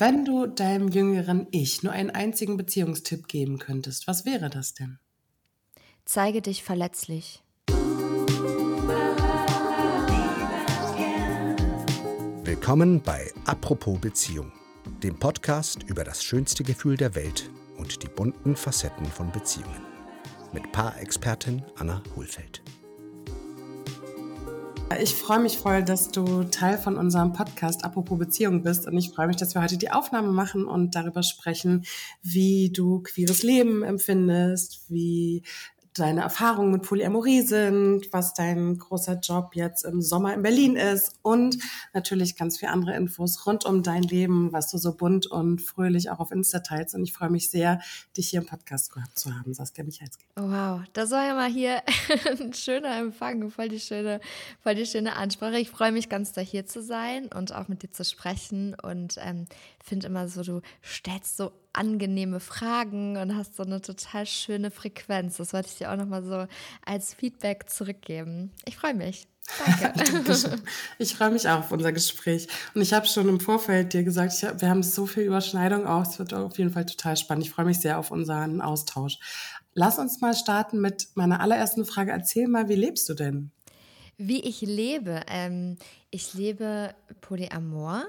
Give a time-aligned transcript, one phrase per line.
[0.00, 4.98] wenn du deinem jüngeren Ich nur einen einzigen Beziehungstipp geben könntest, was wäre das denn?
[6.04, 7.42] Zeige dich verletzlich.
[12.44, 14.52] Willkommen bei Apropos Beziehung,
[15.02, 19.82] dem Podcast über das schönste Gefühl der Welt und die bunten Facetten von Beziehungen.
[20.52, 22.62] Mit Paarexpertin Anna Hohlfeld.
[24.96, 28.86] Ich freue mich voll, dass du Teil von unserem Podcast Apropos Beziehung bist.
[28.86, 31.84] Und ich freue mich, dass wir heute die Aufnahme machen und darüber sprechen,
[32.22, 35.42] wie du queeres Leben empfindest, wie
[35.98, 41.16] deine Erfahrungen mit Polyamorie sind, was dein großer Job jetzt im Sommer in Berlin ist
[41.22, 41.58] und
[41.92, 46.10] natürlich ganz viele andere Infos rund um dein Leben, was du so bunt und fröhlich
[46.10, 46.94] auch auf Insta teilst.
[46.94, 47.80] Und ich freue mich sehr,
[48.16, 50.24] dich hier im Podcast gehabt zu haben, Saskia Michalski.
[50.36, 51.82] Oh, wow, das war ja mal hier
[52.40, 54.20] ein schöner Empfang, voll die schöne,
[54.62, 55.58] voll die schöne Ansprache.
[55.58, 59.16] Ich freue mich ganz, da hier zu sein und auch mit dir zu sprechen und
[59.18, 59.46] ähm,
[59.88, 65.36] finde immer so, du stellst so angenehme Fragen und hast so eine total schöne Frequenz.
[65.36, 66.46] Das wollte ich dir auch nochmal so
[66.84, 68.52] als Feedback zurückgeben.
[68.64, 69.28] Ich freue mich.
[69.64, 69.94] Danke.
[70.98, 72.48] ich freue mich auch auf unser Gespräch.
[72.74, 76.02] Und ich habe schon im Vorfeld dir gesagt, hab, wir haben so viel Überschneidung auch.
[76.02, 77.46] Es wird auf jeden Fall total spannend.
[77.46, 79.18] Ich freue mich sehr auf unseren Austausch.
[79.74, 82.10] Lass uns mal starten mit meiner allerersten Frage.
[82.10, 83.50] Erzähl mal, wie lebst du denn?
[84.16, 85.22] Wie ich lebe?
[85.28, 85.78] Ähm,
[86.10, 88.04] ich lebe Polyamor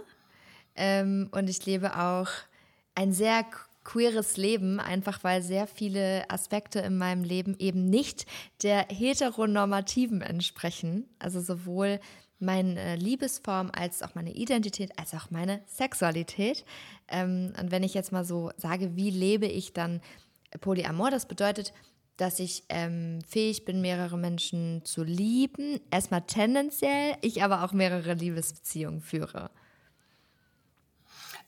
[0.80, 2.30] ähm, und ich lebe auch
[2.95, 3.45] ein sehr
[3.83, 8.25] queeres Leben, einfach weil sehr viele Aspekte in meinem Leben eben nicht
[8.63, 11.05] der heteronormativen entsprechen.
[11.19, 11.99] Also sowohl
[12.39, 16.63] meine Liebesform als auch meine Identität, als auch meine Sexualität.
[17.09, 20.02] Ähm, und wenn ich jetzt mal so sage, wie lebe ich dann
[20.61, 21.73] Polyamor, das bedeutet,
[22.16, 25.80] dass ich ähm, fähig bin, mehrere Menschen zu lieben.
[25.91, 29.49] Erstmal tendenziell, ich aber auch mehrere Liebesbeziehungen führe.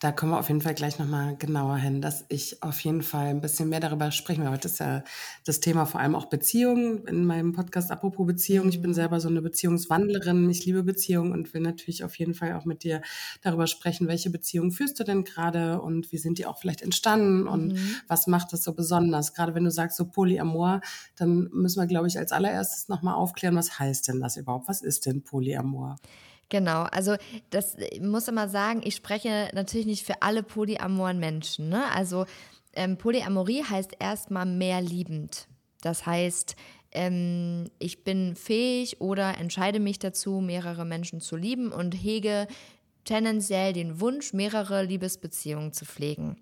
[0.01, 3.27] Da kommen wir auf jeden Fall gleich nochmal genauer hin, dass ich auf jeden Fall
[3.27, 4.53] ein bisschen mehr darüber sprechen werde.
[4.53, 5.03] Heute ist ja
[5.45, 8.69] das Thema vor allem auch Beziehungen in meinem Podcast Apropos Beziehung.
[8.69, 8.95] Ich bin mhm.
[8.95, 10.49] selber so eine Beziehungswandlerin.
[10.49, 13.03] Ich liebe Beziehungen und will natürlich auf jeden Fall auch mit dir
[13.43, 17.47] darüber sprechen, welche Beziehungen führst du denn gerade und wie sind die auch vielleicht entstanden
[17.47, 17.95] und mhm.
[18.07, 19.35] was macht das so besonders?
[19.35, 20.81] Gerade wenn du sagst so Polyamor,
[21.15, 24.67] dann müssen wir, glaube ich, als allererstes nochmal aufklären, was heißt denn das überhaupt?
[24.67, 25.97] Was ist denn Polyamor?
[26.51, 27.15] Genau, also
[27.49, 31.69] das ich muss immer sagen, ich spreche natürlich nicht für alle polyamoren Menschen.
[31.69, 31.89] Ne?
[31.95, 32.25] Also
[32.73, 35.47] ähm, Polyamorie heißt erstmal mehr liebend.
[35.81, 36.57] Das heißt,
[36.91, 42.47] ähm, ich bin fähig oder entscheide mich dazu, mehrere Menschen zu lieben und hege
[43.05, 46.35] tendenziell den Wunsch, mehrere Liebesbeziehungen zu pflegen.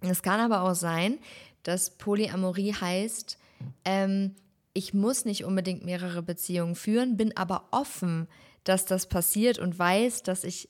[0.00, 1.18] Es kann aber auch sein,
[1.64, 3.36] dass Polyamorie heißt,
[3.84, 4.36] ähm,
[4.74, 8.28] ich muss nicht unbedingt mehrere Beziehungen führen, bin aber offen
[8.64, 10.68] dass das passiert und weiß, dass ich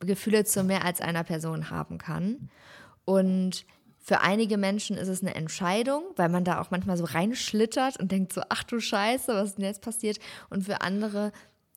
[0.00, 2.50] Gefühle zu mehr als einer Person haben kann.
[3.04, 3.66] Und
[3.98, 8.10] für einige Menschen ist es eine Entscheidung, weil man da auch manchmal so reinschlittert und
[8.10, 10.18] denkt so, ach du Scheiße, was ist denn jetzt passiert?
[10.48, 11.32] Und für andere,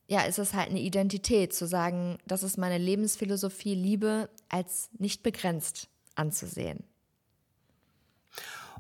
[0.08, 5.24] ja, ist es halt eine Identität, zu sagen, das ist meine Lebensphilosophie, Liebe als nicht
[5.24, 6.86] begrenzt anzusehen.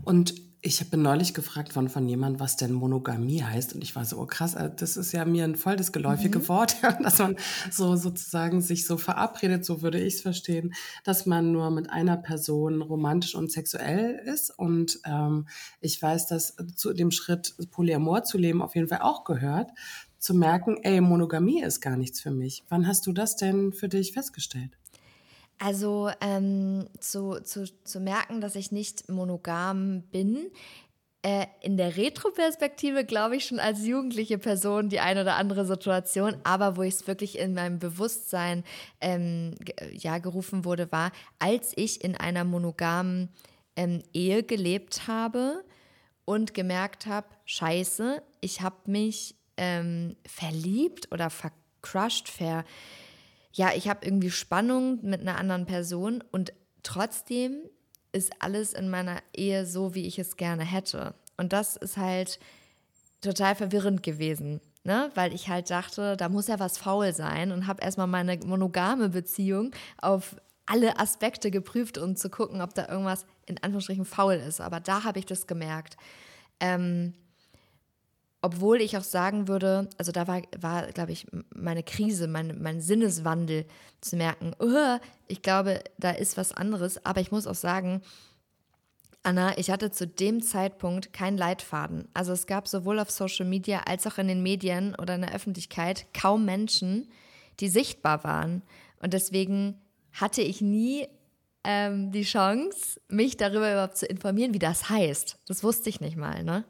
[0.05, 0.33] Und
[0.65, 3.75] ich bin neulich gefragt worden von jemandem, was denn Monogamie heißt.
[3.75, 6.39] Und ich war so, oh krass, äh, das ist ja mir ein voll das geläufige
[6.39, 6.47] mhm.
[6.47, 7.35] Wort, dass man
[7.69, 12.15] so sozusagen sich so verabredet, so würde ich es verstehen, dass man nur mit einer
[12.15, 14.57] Person romantisch und sexuell ist.
[14.57, 15.47] Und ähm,
[15.81, 19.69] ich weiß, dass zu dem Schritt Polyamor zu leben auf jeden Fall auch gehört,
[20.17, 22.63] zu merken, ey, Monogamie ist gar nichts für mich.
[22.69, 24.77] Wann hast du das denn für dich festgestellt?
[25.59, 30.51] Also ähm, zu, zu, zu merken, dass ich nicht monogam bin,
[31.25, 36.35] äh, in der Retroperspektive glaube ich schon als jugendliche Person die eine oder andere Situation,
[36.43, 38.65] aber wo ich es wirklich in meinem Bewusstsein
[38.99, 39.55] ähm,
[39.93, 43.29] ja, gerufen wurde, war, als ich in einer monogamen
[43.77, 45.63] ähm, Ehe gelebt habe
[46.25, 52.65] und gemerkt habe, scheiße, ich habe mich ähm, verliebt oder vercrushed, ver
[53.53, 57.61] ja, ich habe irgendwie Spannung mit einer anderen Person und trotzdem
[58.11, 61.13] ist alles in meiner Ehe so, wie ich es gerne hätte.
[61.37, 62.39] Und das ist halt
[63.21, 65.11] total verwirrend gewesen, ne?
[65.15, 69.09] weil ich halt dachte, da muss ja was faul sein und habe erstmal meine monogame
[69.09, 70.35] Beziehung auf
[70.65, 74.61] alle Aspekte geprüft, um zu gucken, ob da irgendwas in Anführungsstrichen faul ist.
[74.61, 75.97] Aber da habe ich das gemerkt.
[76.59, 77.13] Ähm,
[78.43, 81.25] obwohl ich auch sagen würde, also da war, war glaube ich,
[81.55, 83.65] meine Krise, mein, mein Sinneswandel
[84.01, 87.03] zu merken, oh, ich glaube, da ist was anderes.
[87.05, 88.01] Aber ich muss auch sagen,
[89.23, 92.09] Anna, ich hatte zu dem Zeitpunkt keinen Leitfaden.
[92.13, 95.33] Also es gab sowohl auf Social Media als auch in den Medien oder in der
[95.33, 97.09] Öffentlichkeit kaum Menschen,
[97.61, 98.61] die sichtbar waren.
[99.01, 99.79] Und deswegen
[100.11, 101.07] hatte ich nie
[101.63, 105.39] ähm, die Chance, mich darüber überhaupt zu informieren, wie das heißt.
[105.47, 106.65] Das wusste ich nicht mal, ne?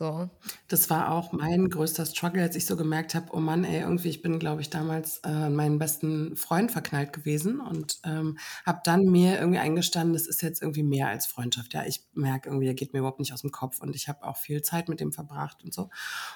[0.00, 0.30] So.
[0.68, 4.08] Das war auch mein größter Struggle, als ich so gemerkt habe, oh Mann, ey, irgendwie,
[4.08, 9.02] ich bin, glaube ich, damals äh, meinen besten Freund verknallt gewesen und ähm, habe dann
[9.02, 11.74] mir irgendwie eingestanden, das ist jetzt irgendwie mehr als Freundschaft.
[11.74, 14.24] Ja, ich merke irgendwie, der geht mir überhaupt nicht aus dem Kopf und ich habe
[14.24, 15.90] auch viel Zeit mit dem verbracht und so.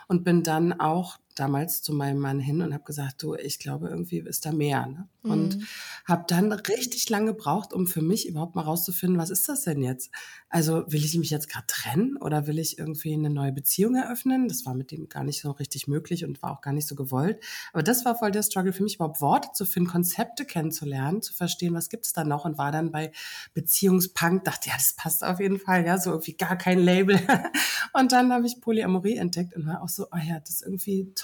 [0.09, 3.89] Und bin dann auch damals zu meinem Mann hin und habe gesagt, du, ich glaube,
[3.89, 4.87] irgendwie ist da mehr.
[4.87, 5.09] Ne?
[5.23, 5.67] Und mhm.
[6.07, 9.83] habe dann richtig lange gebraucht, um für mich überhaupt mal rauszufinden, was ist das denn
[9.83, 10.11] jetzt?
[10.51, 14.49] Also will ich mich jetzt gerade trennen oder will ich irgendwie eine neue Beziehung eröffnen?
[14.49, 16.95] Das war mit dem gar nicht so richtig möglich und war auch gar nicht so
[16.95, 17.43] gewollt.
[17.73, 21.33] Aber das war voll der Struggle für mich, überhaupt Worte zu finden, Konzepte kennenzulernen, zu
[21.33, 23.11] verstehen, was gibt es da noch und war dann bei
[23.55, 27.19] Beziehungspunk, dachte, ja, das passt auf jeden Fall, ja, so irgendwie gar kein Label.
[27.95, 31.13] und dann habe ich Polyamorie entdeckt und war auch so, oh ja, das ist irgendwie
[31.15, 31.24] toll,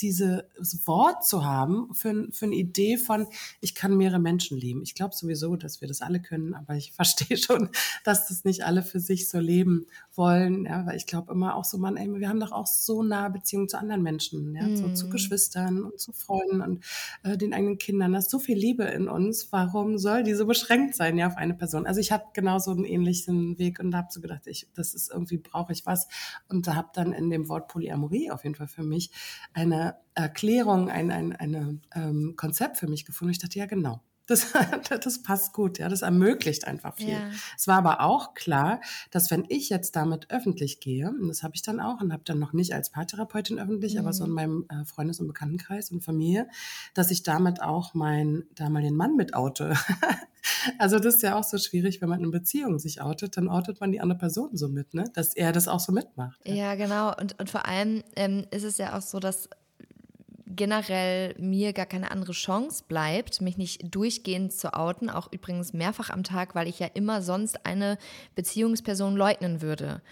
[0.00, 0.42] dieses
[0.86, 3.26] Wort zu haben für, für eine Idee von,
[3.60, 4.82] ich kann mehrere Menschen lieben.
[4.82, 7.68] Ich glaube sowieso, dass wir das alle können, aber ich verstehe schon,
[8.04, 10.64] dass das nicht alle für sich so leben wollen.
[10.64, 13.30] Ja, weil ich glaube immer auch so, man, ey, wir haben doch auch so nahe
[13.30, 14.76] Beziehungen zu anderen Menschen, ja, mm.
[14.76, 15.10] so zu mhm.
[15.10, 16.84] Geschwistern und zu Freunden und
[17.22, 18.12] äh, den eigenen Kindern.
[18.12, 19.52] Da ist so viel Liebe in uns.
[19.52, 21.86] Warum soll die so beschränkt sein, ja, auf eine Person?
[21.86, 25.38] Also ich habe genauso einen ähnlichen Weg und habe so gedacht, ich, das ist irgendwie,
[25.38, 26.08] brauche ich was.
[26.48, 29.10] Und da habe dann in dem Wort Polyamorie auf jeden Fall für mich
[29.52, 33.32] eine Erklärung, ein, ein eine, ähm, Konzept für mich gefunden.
[33.32, 34.02] Ich dachte, ja, genau.
[34.28, 34.52] Das,
[35.02, 37.08] das passt gut, ja, das ermöglicht einfach viel.
[37.08, 37.30] Ja.
[37.56, 38.80] Es war aber auch klar,
[39.10, 42.22] dass wenn ich jetzt damit öffentlich gehe, und das habe ich dann auch und habe
[42.24, 44.00] dann noch nicht als Paartherapeutin öffentlich, mhm.
[44.00, 44.36] aber so in mhm.
[44.36, 46.46] meinem äh, Freundes- und Bekanntenkreis und Familie,
[46.94, 49.74] dass ich damit auch meinen damaligen Mann mit oute.
[50.78, 53.80] also das ist ja auch so schwierig, wenn man in Beziehung sich outet, dann outet
[53.80, 55.04] man die andere Person so mit, ne?
[55.14, 56.38] dass er das auch so mitmacht.
[56.44, 57.16] Ja, ja genau.
[57.16, 59.48] Und, und vor allem ähm, ist es ja auch so, dass
[60.58, 66.10] generell mir gar keine andere Chance bleibt, mich nicht durchgehend zu outen, auch übrigens mehrfach
[66.10, 67.96] am Tag, weil ich ja immer sonst eine
[68.34, 70.02] Beziehungsperson leugnen würde.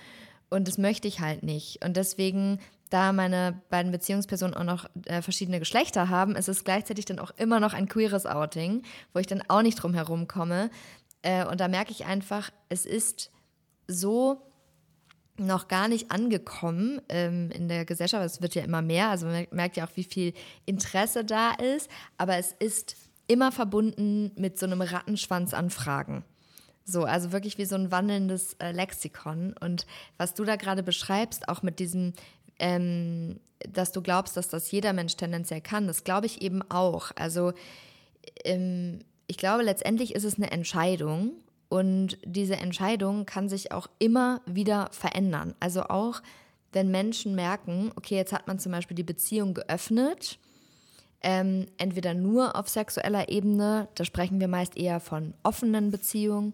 [0.49, 1.85] Und das möchte ich halt nicht.
[1.85, 7.05] Und deswegen, da meine beiden Beziehungspersonen auch noch äh, verschiedene Geschlechter haben, ist es gleichzeitig
[7.05, 8.83] dann auch immer noch ein queeres Outing,
[9.13, 10.71] wo ich dann auch nicht drum herum komme.
[11.23, 13.31] Äh, und da merke ich einfach, es ist
[13.89, 14.41] so
[15.39, 18.25] noch gar nicht angekommen ähm, in der Gesellschaft.
[18.25, 20.33] Es wird ja immer mehr, also man merkt ja auch, wie viel
[20.65, 22.97] Interesse da ist, aber es ist
[23.27, 26.25] immer verbunden mit so einem Rattenschwanz an Fragen.
[26.85, 29.55] So, also wirklich wie so ein wandelndes äh, Lexikon.
[29.61, 29.87] Und
[30.19, 32.13] was du da gerade beschreibst, auch mit diesem,
[32.61, 37.11] ähm, dass du glaubst, dass das jeder Mensch tendenziell kann, das glaube ich eben auch.
[37.17, 37.53] Also
[38.45, 41.33] ähm, ich glaube, letztendlich ist es eine Entscheidung
[41.69, 45.55] und diese Entscheidung kann sich auch immer wieder verändern.
[45.61, 46.23] Also auch
[46.73, 50.39] wenn Menschen merken, okay, jetzt hat man zum Beispiel die Beziehung geöffnet,
[51.23, 56.53] ähm, entweder nur auf sexueller Ebene, da sprechen wir meist eher von offenen Beziehungen,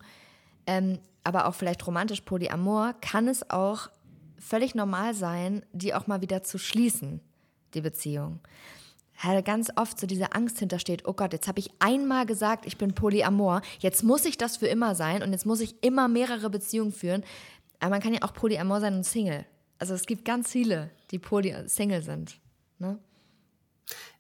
[0.67, 3.91] ähm, aber auch vielleicht romantisch Polyamor, kann es auch
[4.39, 7.21] völlig normal sein, die auch mal wieder zu schließen,
[7.75, 8.41] die Beziehung
[9.43, 12.95] ganz oft so diese Angst hintersteht, oh Gott, jetzt habe ich einmal gesagt, ich bin
[12.95, 16.93] Polyamor, jetzt muss ich das für immer sein und jetzt muss ich immer mehrere Beziehungen
[16.93, 17.23] führen.
[17.79, 19.45] Aber man kann ja auch Polyamor sein und Single.
[19.79, 22.39] Also es gibt ganz viele, die Poly Single sind.
[22.79, 22.99] Ne?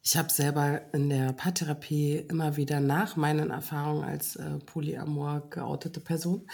[0.02, 6.00] Ich habe selber in der Paartherapie immer wieder nach meinen Erfahrungen als äh, Polyamor geoutete
[6.00, 6.48] Person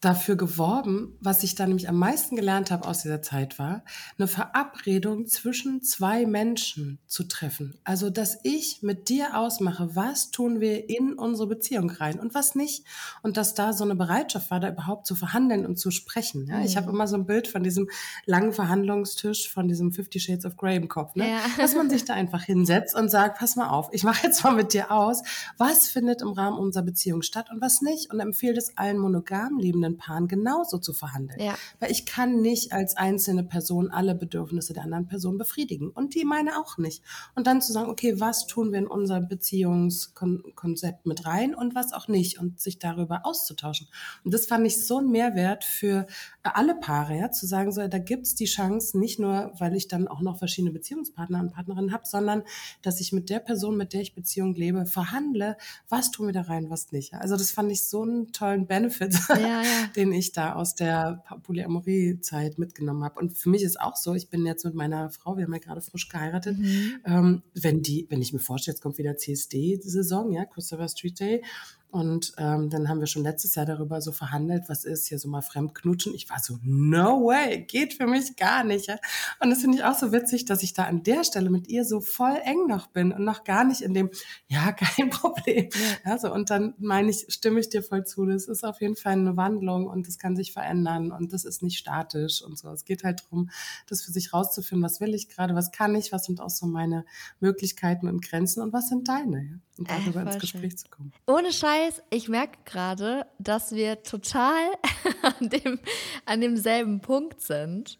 [0.00, 3.84] dafür geworben, was ich da nämlich am meisten gelernt habe aus dieser Zeit war,
[4.18, 7.78] eine Verabredung zwischen zwei Menschen zu treffen.
[7.84, 12.54] Also, dass ich mit dir ausmache, was tun wir in unsere Beziehung rein und was
[12.54, 12.84] nicht.
[13.22, 16.46] Und dass da so eine Bereitschaft war, da überhaupt zu verhandeln und zu sprechen.
[16.46, 16.58] Ja?
[16.58, 16.64] Mhm.
[16.64, 17.90] Ich habe immer so ein Bild von diesem
[18.24, 21.28] langen Verhandlungstisch, von diesem Fifty Shades of Grey im Kopf, ne?
[21.28, 21.40] Ja.
[21.58, 24.54] dass man sich da einfach hinsetzt und sagt, pass mal auf, ich mache jetzt mal
[24.54, 25.22] mit dir aus,
[25.58, 29.58] was findet im Rahmen unserer Beziehung statt und was nicht und empfehle es allen monogam
[29.58, 31.40] liebenden verschiedenen Paaren genauso zu verhandeln.
[31.40, 31.54] Ja.
[31.78, 36.24] Weil ich kann nicht als einzelne Person alle Bedürfnisse der anderen Person befriedigen und die
[36.24, 37.02] meine auch nicht.
[37.34, 41.92] Und dann zu sagen, okay, was tun wir in unser Beziehungskonzept mit rein und was
[41.92, 43.88] auch nicht und sich darüber auszutauschen.
[44.24, 46.06] Und das fand ich so ein Mehrwert für
[46.42, 50.08] alle Paare, ja, zu sagen, so, da gibt's die Chance, nicht nur, weil ich dann
[50.08, 52.42] auch noch verschiedene Beziehungspartner und Partnerinnen habe, sondern
[52.82, 55.56] dass ich mit der Person, mit der ich Beziehung lebe, verhandle,
[55.88, 57.14] was tun wir da rein, was nicht.
[57.14, 59.14] Also das fand ich so einen tollen Benefit.
[59.30, 59.79] Ja, ja.
[59.96, 63.20] den ich da aus der Polyamorie-Zeit mitgenommen habe.
[63.20, 65.58] Und für mich ist auch so, ich bin jetzt mit meiner Frau, wir haben ja
[65.58, 67.00] gerade frisch geheiratet, mhm.
[67.04, 71.42] ähm, wenn die, wenn ich mir vorstelle, jetzt kommt wieder CSD-Saison, ja, Christopher Street Day,
[71.90, 75.28] Und ähm, dann haben wir schon letztes Jahr darüber so verhandelt, was ist hier so
[75.28, 76.14] mal fremdknutschen.
[76.14, 78.86] Ich war so, no way, geht für mich gar nicht.
[78.86, 78.98] Ja?
[79.40, 81.84] Und das finde ich auch so witzig, dass ich da an der Stelle mit ihr
[81.84, 84.10] so voll eng noch bin und noch gar nicht in dem,
[84.48, 85.68] ja, kein Problem.
[86.04, 86.18] Ja.
[86.18, 88.24] so, und dann meine ich, stimme ich dir voll zu.
[88.26, 91.62] Das ist auf jeden Fall eine Wandlung und das kann sich verändern und das ist
[91.62, 92.68] nicht statisch und so.
[92.70, 93.50] Es geht halt darum,
[93.88, 96.66] das für sich rauszufinden, was will ich gerade, was kann ich, was sind auch so
[96.66, 97.04] meine
[97.40, 99.42] Möglichkeiten und Grenzen und was sind deine.
[99.42, 99.58] Ja?
[99.78, 100.76] Und darüber äh, ins Gespräch schön.
[100.76, 101.12] zu kommen.
[101.26, 101.79] Ohne Scheiß,
[102.10, 104.70] ich merke gerade, dass wir total
[105.22, 105.78] an, dem,
[106.26, 107.98] an demselben Punkt sind.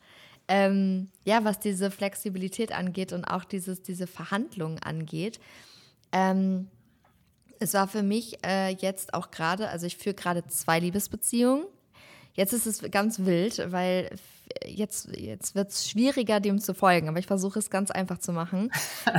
[0.48, 5.38] Ähm, ja, was diese Flexibilität angeht und auch dieses, diese Verhandlungen angeht.
[6.12, 6.68] Ähm,
[7.60, 11.66] es war für mich äh, jetzt auch gerade, also ich führe gerade zwei Liebesbeziehungen.
[12.34, 14.10] Jetzt ist es ganz wild, weil
[14.66, 18.32] jetzt, jetzt wird es schwieriger, dem zu folgen, aber ich versuche es ganz einfach zu
[18.32, 18.70] machen.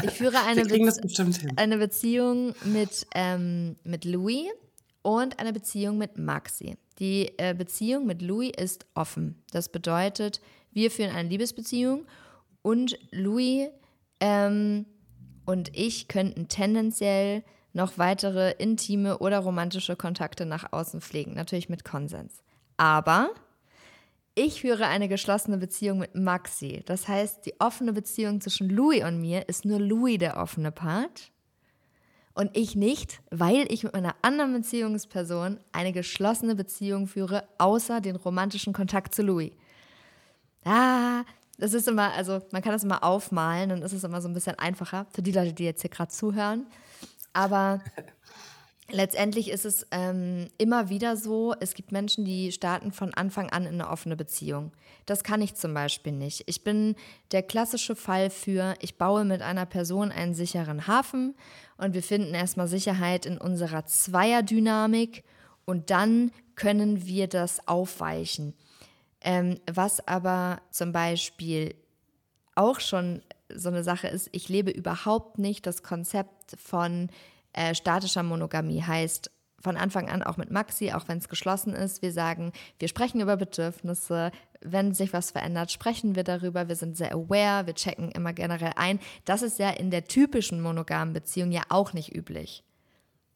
[0.04, 4.48] Ich führe eine, Bezie eine Beziehung mit, ähm, mit Louis
[5.02, 6.78] und eine Beziehung mit Maxi.
[7.00, 9.44] Die äh, Beziehung mit Louis ist offen.
[9.52, 12.06] Das bedeutet, wir führen eine Liebesbeziehung
[12.62, 13.70] und Louis
[14.20, 14.86] ähm,
[15.46, 21.84] und ich könnten tendenziell noch weitere intime oder romantische Kontakte nach außen pflegen, natürlich mit
[21.84, 22.44] Konsens.
[22.78, 23.30] Aber
[24.42, 26.82] ich führe eine geschlossene Beziehung mit Maxi.
[26.88, 31.32] Das heißt, die offene Beziehung zwischen Louis und mir ist nur Louis der offene Part
[32.34, 38.16] und ich nicht, weil ich mit meiner anderen Beziehungsperson eine geschlossene Beziehung führe, außer den
[38.16, 39.52] romantischen Kontakt zu Louis.
[40.66, 41.24] Ah,
[41.60, 44.34] das ist immer, also man kann das immer aufmalen, dann ist es immer so ein
[44.34, 46.66] bisschen einfacher für die Leute, die jetzt hier gerade zuhören.
[47.32, 47.80] Aber
[48.92, 53.66] letztendlich ist es ähm, immer wieder so, es gibt Menschen, die starten von Anfang an
[53.66, 54.72] in eine offene Beziehung.
[55.06, 56.44] Das kann ich zum Beispiel nicht.
[56.48, 56.96] Ich bin
[57.32, 61.36] der klassische Fall für, ich baue mit einer Person einen sicheren Hafen
[61.78, 65.24] und wir finden erstmal Sicherheit in unserer Zweierdynamik
[65.66, 68.54] und dann können wir das aufweichen.
[69.22, 71.76] Ähm, was aber zum Beispiel
[72.56, 73.22] auch schon
[73.54, 77.10] so eine Sache ist, ich lebe überhaupt nicht das Konzept von
[77.54, 79.32] äh, statischer Monogamie heißt
[79.62, 82.02] von Anfang an auch mit Maxi, auch wenn es geschlossen ist.
[82.02, 84.32] Wir sagen, wir sprechen über Bedürfnisse.
[84.60, 86.68] Wenn sich was verändert, sprechen wir darüber.
[86.68, 87.68] Wir sind sehr aware.
[87.68, 89.00] Wir checken immer generell ein.
[89.26, 92.64] Das ist ja in der typischen monogamen Beziehung ja auch nicht üblich.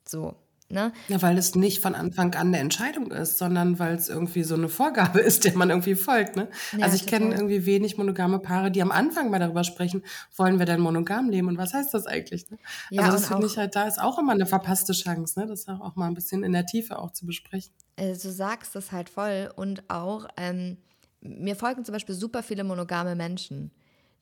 [0.07, 0.35] So.
[0.67, 0.91] Ne?
[1.09, 4.55] Ja, weil es nicht von Anfang an eine Entscheidung ist, sondern weil es irgendwie so
[4.55, 6.35] eine Vorgabe ist, der man irgendwie folgt.
[6.35, 6.49] Ne?
[6.75, 10.03] Ja, also ich kenne irgendwie wenig monogame Paare, die am Anfang mal darüber sprechen,
[10.35, 12.49] wollen wir denn monogam leben und was heißt das eigentlich?
[12.49, 12.57] Ne?
[12.89, 15.45] Ja, also das finde ich halt, da ist auch immer eine verpasste Chance, ne?
[15.45, 17.71] das auch mal ein bisschen in der Tiefe auch zu besprechen.
[17.95, 20.77] Äh, du sagst das halt voll und auch, ähm,
[21.21, 23.71] mir folgen zum Beispiel super viele monogame Menschen,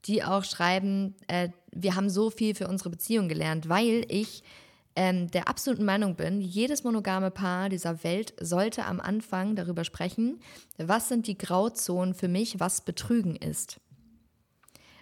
[0.06, 4.44] die auch schreiben, äh, wir haben so viel für unsere Beziehung gelernt, weil ich
[4.96, 10.40] ähm, der absoluten Meinung bin, jedes monogame Paar dieser Welt sollte am Anfang darüber sprechen,
[10.78, 13.80] was sind die Grauzonen für mich, was Betrügen ist.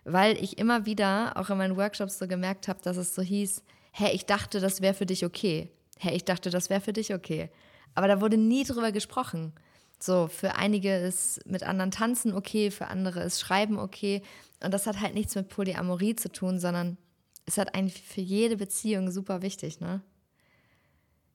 [0.04, 3.64] Weil ich immer wieder, auch in meinen Workshops so gemerkt habe, dass es so hieß,
[3.92, 5.70] hey, ich dachte, das wäre für dich okay.
[6.00, 7.50] Hey, ich dachte, das wäre für dich okay.
[7.94, 9.54] Aber da wurde nie drüber gesprochen.
[10.00, 14.24] So, für einige ist mit anderen tanzen okay, für andere ist Schreiben okay.
[14.64, 16.98] Und das hat halt nichts mit Polyamorie zu tun, sondern
[17.46, 20.02] ist halt eigentlich für jede Beziehung super wichtig, ne?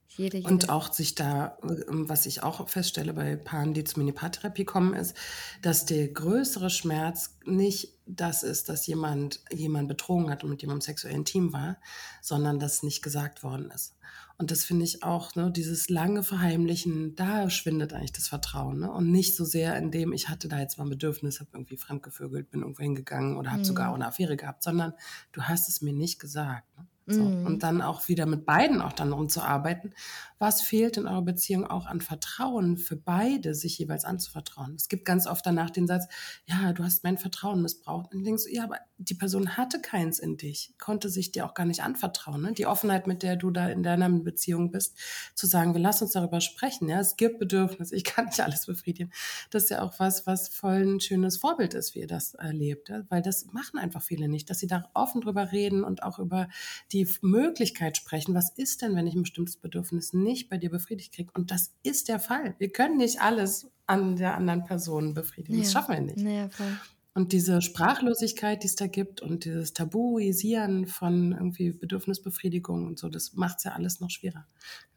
[0.08, 0.48] Jede, jede.
[0.48, 4.94] Und auch sich da, ähm, was ich auch feststelle bei Paaren, die zur Minipaartherapie kommen,
[4.94, 5.14] ist,
[5.62, 10.82] dass der größere Schmerz nicht das ist, dass jemand jemand betrogen hat und mit jemandem
[10.82, 11.78] sexuell intim war,
[12.22, 13.96] sondern dass nicht gesagt worden ist.
[14.38, 18.80] Und das finde ich auch, ne, dieses lange Verheimlichen, da schwindet eigentlich das Vertrauen.
[18.80, 18.92] Ne?
[18.92, 21.78] Und nicht so sehr in dem, ich hatte da jetzt mal ein Bedürfnis, habe irgendwie
[21.78, 23.64] fremdgevögelt, bin irgendwo hingegangen oder habe mhm.
[23.64, 24.92] sogar eine Affäre gehabt, sondern
[25.32, 26.66] du hast es mir nicht gesagt.
[26.76, 26.86] Ne?
[27.06, 27.22] So.
[27.22, 27.46] Mhm.
[27.46, 29.94] Und dann auch wieder mit beiden auch dann umzuarbeiten.
[30.38, 34.74] Was fehlt in eurer Beziehung auch an Vertrauen für beide, sich jeweils anzuvertrauen?
[34.74, 36.08] Es gibt ganz oft danach den Satz,
[36.46, 38.12] ja, du hast mein Vertrauen missbraucht.
[38.12, 41.54] Und du denkst, ja, aber die Person hatte keins in dich, konnte sich dir auch
[41.54, 42.42] gar nicht anvertrauen.
[42.42, 42.52] Ne?
[42.52, 44.96] Die Offenheit, mit der du da in deiner Beziehung bist,
[45.34, 46.88] zu sagen, wir lassen uns darüber sprechen.
[46.88, 49.12] Ja, es gibt Bedürfnisse, ich kann nicht alles befriedigen.
[49.50, 52.88] Das ist ja auch was, was voll ein schönes Vorbild ist, wie ihr das erlebt.
[52.88, 53.04] Ja?
[53.08, 56.48] Weil das machen einfach viele nicht, dass sie da offen drüber reden und auch über
[56.92, 60.70] die die Möglichkeit sprechen, was ist denn, wenn ich ein bestimmtes Bedürfnis nicht bei dir
[60.70, 61.30] befriedigt kriege?
[61.34, 62.54] Und das ist der Fall.
[62.58, 65.58] Wir können nicht alles an der anderen Person befriedigen.
[65.58, 65.64] Ja.
[65.64, 66.20] Das schaffen wir nicht.
[66.20, 66.48] Ja,
[67.14, 73.08] und diese Sprachlosigkeit, die es da gibt und dieses Tabuisieren von irgendwie Bedürfnisbefriedigung und so,
[73.08, 74.46] das macht es ja alles noch schwerer.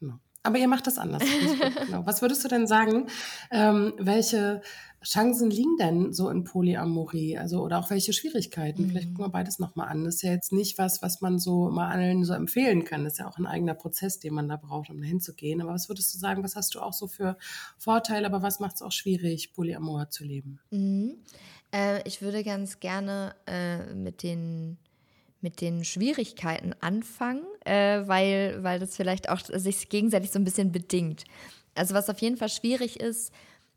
[0.01, 0.19] Genau.
[0.43, 1.23] Aber ihr macht das anders.
[1.85, 2.05] genau.
[2.05, 3.07] Was würdest du denn sagen?
[3.51, 4.61] Ähm, welche
[5.03, 7.37] Chancen liegen denn so in Polyamorie?
[7.37, 8.83] Also, oder auch welche Schwierigkeiten?
[8.83, 8.89] Mhm.
[8.89, 10.05] Vielleicht gucken wir beides nochmal an.
[10.05, 13.03] Das ist ja jetzt nicht was, was man so mal allen so empfehlen kann.
[13.03, 15.61] Das ist ja auch ein eigener Prozess, den man da braucht, um dahin zu gehen.
[15.61, 17.37] Aber was würdest du sagen, was hast du auch so für
[17.77, 20.59] Vorteile, aber was macht es auch schwierig, Polyamor zu leben?
[20.71, 21.17] Mhm.
[21.71, 24.77] Äh, ich würde ganz gerne äh, mit den
[25.41, 30.71] mit den Schwierigkeiten anfangen, äh, weil, weil das vielleicht auch sich gegenseitig so ein bisschen
[30.71, 31.23] bedingt.
[31.75, 33.31] Also was auf jeden Fall schwierig ist,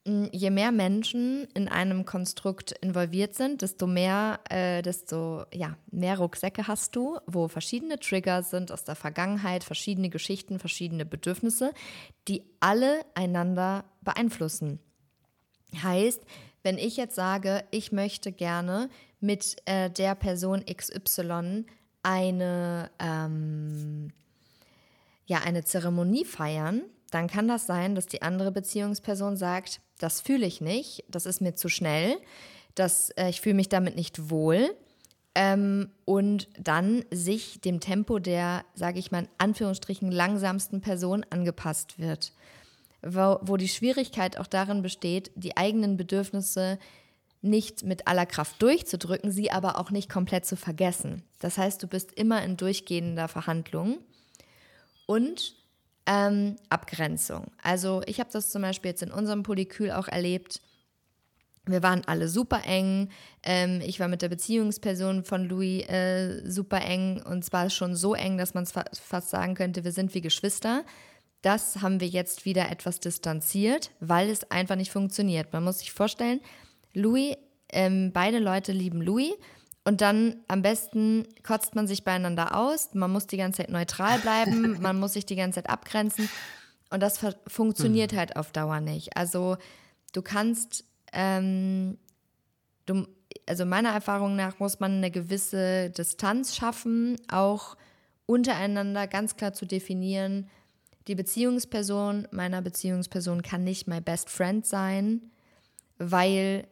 [0.04, 6.66] je mehr Menschen in einem Konstrukt involviert sind, desto mehr, äh, desto ja, mehr Rucksäcke
[6.66, 11.73] hast du, wo verschiedene Trigger sind aus der Vergangenheit, verschiedene Geschichten, verschiedene Bedürfnisse,
[12.26, 14.81] die alle einander beeinflussen.
[15.83, 16.21] Heißt,
[16.64, 18.88] wenn ich jetzt sage, ich möchte gerne
[19.23, 21.64] mit äh, der Person XY
[22.02, 24.12] eine, ähm,
[25.26, 30.47] ja, eine Zeremonie feiern, dann kann das sein, dass die andere Beziehungsperson sagt, das fühle
[30.47, 32.17] ich nicht, das ist mir zu schnell,
[32.75, 34.75] das, äh, ich fühle mich damit nicht wohl.
[35.35, 41.99] Ähm, und dann sich dem Tempo der, sage ich mal in Anführungsstrichen, langsamsten Person angepasst
[41.99, 42.33] wird.
[43.02, 46.79] Wo, wo die Schwierigkeit auch darin besteht, die eigenen Bedürfnisse
[47.43, 51.23] nicht mit aller Kraft durchzudrücken, sie aber auch nicht komplett zu vergessen.
[51.41, 53.99] Das heißt, du bist immer in durchgehender Verhandlung
[55.07, 55.57] und
[56.07, 57.51] ähm, Abgrenzung.
[57.63, 60.61] Also ich habe das zum Beispiel jetzt in unserem Polykül auch erlebt.
[61.65, 63.11] Wir waren alle super eng.
[63.43, 68.15] Ähm, ich war mit der Beziehungsperson von Louis äh, super eng und zwar schon so
[68.15, 70.85] eng, dass man es fa fast sagen könnte, wir sind wie Geschwister.
[71.41, 75.53] Das haben wir jetzt wieder etwas distanziert, weil es einfach nicht funktioniert.
[75.53, 76.41] Man muss sich vorstellen,
[76.95, 77.37] Louis,
[77.71, 79.33] ähm, beide Leute lieben Louis.
[79.85, 82.95] Und dann am besten kotzt man sich beieinander aus.
[82.95, 84.79] Man muss die ganze Zeit neutral bleiben.
[84.81, 86.29] man muss sich die ganze Zeit abgrenzen.
[86.91, 87.19] Und das
[87.49, 88.17] funktioniert mhm.
[88.17, 89.17] halt auf Dauer nicht.
[89.17, 89.57] Also
[90.13, 91.99] du kannst, ähm,
[92.87, 93.07] du,
[93.47, 97.77] also meiner Erfahrung nach muss man eine gewisse Distanz schaffen, auch
[98.27, 100.49] untereinander ganz klar zu definieren,
[101.09, 105.33] die Beziehungsperson meiner Beziehungsperson kann nicht my best friend sein,
[105.99, 106.67] weil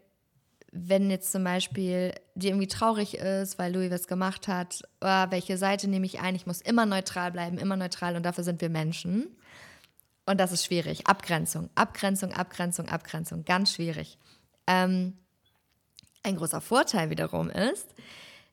[0.72, 5.58] wenn jetzt zum Beispiel die irgendwie traurig ist, weil Louis was gemacht hat, oh, welche
[5.58, 6.34] Seite nehme ich ein?
[6.34, 9.26] Ich muss immer neutral bleiben, immer neutral und dafür sind wir Menschen.
[10.26, 11.06] Und das ist schwierig.
[11.06, 14.18] Abgrenzung, Abgrenzung, Abgrenzung, Abgrenzung, ganz schwierig.
[14.66, 15.18] Ähm,
[16.22, 17.94] ein großer Vorteil wiederum ist,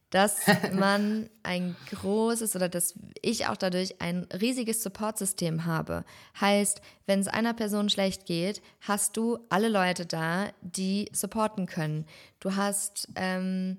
[0.09, 0.39] dass
[0.73, 6.05] man ein großes oder dass ich auch dadurch ein riesiges Supportsystem habe.
[6.39, 12.05] Heißt, wenn es einer Person schlecht geht, hast du alle Leute da, die supporten können.
[12.39, 13.77] Du hast ähm,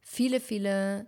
[0.00, 1.06] viele, viele,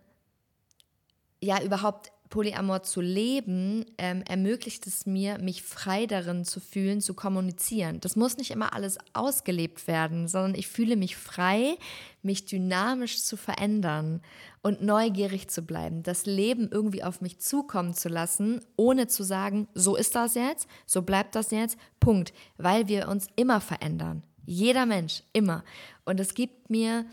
[1.41, 7.15] ja, überhaupt Polyamor zu leben, ähm, ermöglicht es mir, mich frei darin zu fühlen, zu
[7.15, 8.01] kommunizieren.
[8.01, 11.77] Das muss nicht immer alles ausgelebt werden, sondern ich fühle mich frei,
[12.23, 14.21] mich dynamisch zu verändern
[14.63, 19.69] und neugierig zu bleiben, das Leben irgendwie auf mich zukommen zu lassen, ohne zu sagen,
[19.75, 24.23] so ist das jetzt, so bleibt das jetzt, Punkt, weil wir uns immer verändern.
[24.45, 25.65] Jeder Mensch, immer.
[26.05, 27.07] Und es gibt mir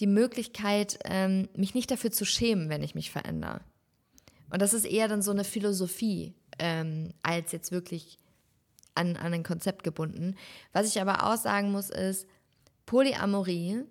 [0.00, 3.60] die Möglichkeit, ähm, mich nicht dafür zu schämen, wenn ich mich verändere.
[4.56, 8.18] Und das ist eher dann so eine Philosophie, ähm, als jetzt wirklich
[8.94, 10.34] an, an ein Konzept gebunden.
[10.72, 12.26] Was ich aber auch sagen muss, ist,
[12.86, 13.82] Polyamorie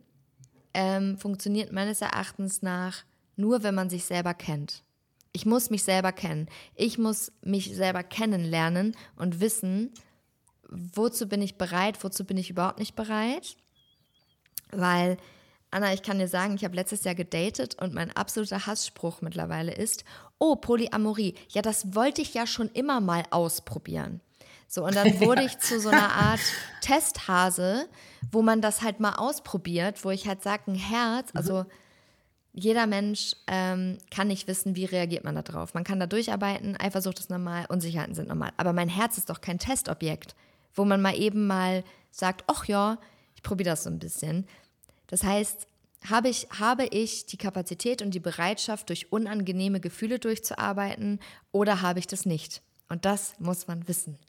[0.74, 3.04] ähm, funktioniert meines Erachtens nach
[3.36, 4.82] nur, wenn man sich selber kennt.
[5.34, 6.50] Ich muss mich selber kennen.
[6.74, 9.94] Ich muss mich selber kennenlernen und wissen,
[10.68, 13.56] wozu bin ich bereit, wozu bin ich überhaupt nicht bereit.
[14.72, 15.18] Weil
[15.76, 19.74] Anna, ich kann dir sagen, ich habe letztes Jahr gedatet und mein absoluter Hassspruch mittlerweile
[19.74, 20.06] ist,
[20.38, 24.22] oh, Polyamorie, ja, das wollte ich ja schon immer mal ausprobieren.
[24.70, 26.40] So, und dann wurde ich zu so einer Art
[26.80, 27.90] Testhase,
[28.32, 31.66] wo man das halt mal ausprobiert, wo ich halt sage, ein Herz, also
[32.54, 35.74] jeder Mensch ähm, kann nicht wissen, wie reagiert man da drauf.
[35.74, 38.54] Man kann da durcharbeiten, Eifersucht ist normal, Unsicherheiten sind normal.
[38.56, 40.38] Aber mein Herz ist doch kein Testobjekt,
[40.74, 42.98] wo man mal eben mal sagt, ach ja,
[43.36, 44.48] ich probiere das so ein bisschen.
[45.08, 45.68] Das heißt,
[46.10, 51.20] habe ich, habe ich die Kapazität und die Bereitschaft, durch unangenehme Gefühle durchzuarbeiten
[51.52, 52.62] oder habe ich das nicht?
[52.90, 54.20] Und das muss man wissen.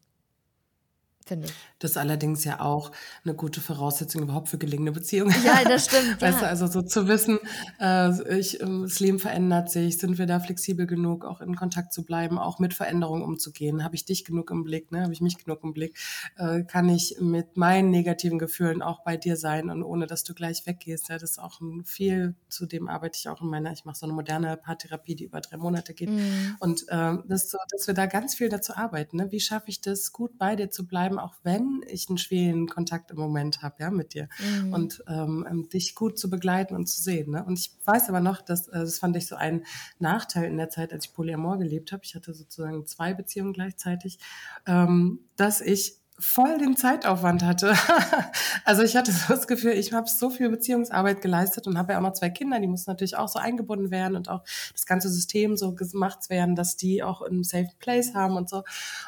[1.26, 1.54] Finde ich.
[1.78, 2.92] Das ist allerdings ja auch
[3.24, 5.34] eine gute Voraussetzung überhaupt für gelingende Beziehungen.
[5.44, 6.22] Ja, das stimmt.
[6.22, 6.44] weißt ja.
[6.44, 7.38] du, also so zu wissen,
[7.80, 11.92] äh, ich, ähm, das Leben verändert sich, sind wir da flexibel genug, auch in Kontakt
[11.92, 13.84] zu bleiben, auch mit Veränderungen umzugehen?
[13.84, 15.02] Habe ich dich genug im Blick, ne?
[15.02, 15.98] Habe ich mich genug im Blick?
[16.36, 20.34] Äh, kann ich mit meinen negativen Gefühlen auch bei dir sein und ohne dass du
[20.34, 21.08] gleich weggehst?
[21.08, 23.96] Ja, das ist auch ein viel, zu dem arbeite ich auch in meiner, ich mache
[23.96, 26.10] so eine moderne Paartherapie, die über drei Monate geht.
[26.10, 26.56] Mhm.
[26.60, 29.16] Und äh, das so, dass wir da ganz viel dazu arbeiten.
[29.16, 29.32] Ne?
[29.32, 31.15] Wie schaffe ich das, gut bei dir zu bleiben?
[31.16, 34.28] Bleiben, auch wenn ich einen schwierigen Kontakt im Moment habe, ja, mit dir.
[34.38, 34.72] Mhm.
[34.72, 37.32] Und ähm, ähm, dich gut zu begleiten und zu sehen.
[37.32, 37.44] Ne?
[37.44, 39.64] Und ich weiß aber noch, dass äh, das fand ich so ein
[39.98, 42.02] Nachteil in der Zeit, als ich Polyamor gelebt habe.
[42.04, 44.18] Ich hatte sozusagen zwei Beziehungen gleichzeitig,
[44.66, 47.74] ähm, dass ich voll den Zeitaufwand hatte.
[48.64, 51.98] also ich hatte so das Gefühl, ich habe so viel Beziehungsarbeit geleistet und habe ja
[51.98, 55.10] auch noch zwei Kinder, die mussten natürlich auch so eingebunden werden und auch das ganze
[55.10, 58.64] System so gemacht werden, dass die auch einen safe place haben und so.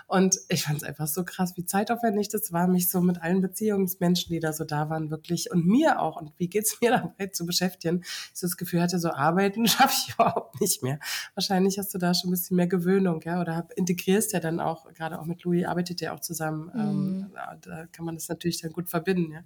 [0.06, 3.40] Und ich fand es einfach so krass, wie zeitaufwendig das war, mich so mit allen
[3.40, 7.28] Beziehungsmenschen, die da so da waren, wirklich und mir auch und wie geht's mir dabei
[7.28, 8.02] zu beschäftigen.
[8.02, 10.98] Ich so das Gefühl hatte, so arbeiten schaffe ich überhaupt nicht mehr.
[11.34, 14.60] Wahrscheinlich hast du da schon ein bisschen mehr Gewöhnung, ja, oder hab, integrierst ja dann
[14.60, 16.70] auch, gerade auch mit Louis arbeitet ja auch zusammen.
[16.74, 17.32] Mhm Mhm.
[17.62, 19.44] Da kann man das natürlich dann gut verbinden, ja.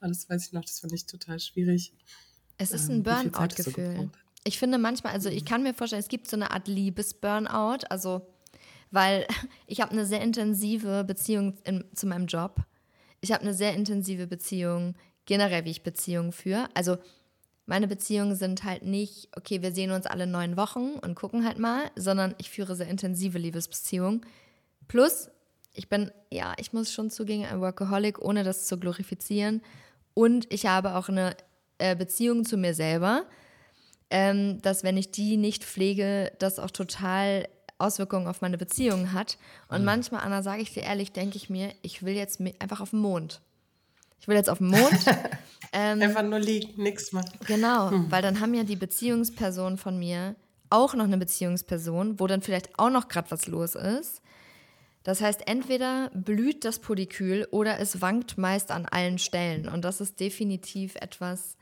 [0.00, 1.92] Aber das weiß ich noch, das fand ich total schwierig.
[2.58, 3.96] Es ist ein ähm, Burnout-Gefühl.
[3.96, 4.10] So
[4.44, 5.48] ich finde manchmal, also ich mhm.
[5.48, 8.26] kann mir vorstellen, es gibt so eine Art Liebes-Burnout, also
[8.90, 9.26] weil
[9.66, 12.56] ich habe eine sehr intensive Beziehung in, zu meinem Job.
[13.20, 14.94] Ich habe eine sehr intensive Beziehung
[15.26, 16.68] generell, wie ich Beziehungen führe.
[16.74, 16.98] Also
[17.66, 21.58] meine Beziehungen sind halt nicht, okay, wir sehen uns alle neun Wochen und gucken halt
[21.58, 24.26] mal, sondern ich führe sehr intensive Liebesbeziehungen.
[24.88, 25.30] Plus,
[25.74, 29.62] ich bin, ja, ich muss schon zugeben, ein Workaholic, ohne das zu glorifizieren.
[30.14, 31.36] Und ich habe auch eine
[31.78, 33.24] äh, Beziehung zu mir selber,
[34.10, 39.38] ähm, dass wenn ich die nicht pflege, das auch total Auswirkungen auf meine Beziehungen hat.
[39.68, 39.86] Und mhm.
[39.86, 43.00] manchmal, Anna, sage ich dir ehrlich, denke ich mir, ich will jetzt einfach auf den
[43.00, 43.40] Mond.
[44.20, 44.98] Ich will jetzt auf den Mond.
[45.72, 47.32] ähm, einfach nur liegen, nichts machen.
[47.46, 48.10] Genau, mhm.
[48.10, 50.36] weil dann haben ja die Beziehungspersonen von mir
[50.70, 54.21] auch noch eine Beziehungsperson, wo dann vielleicht auch noch gerade was los ist.
[55.02, 59.68] Das heißt, entweder blüht das Polykül oder es wankt meist an allen Stellen.
[59.68, 61.56] Und das ist definitiv etwas,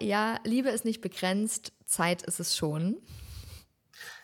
[0.00, 2.96] ja, Liebe ist nicht begrenzt, Zeit ist es schon.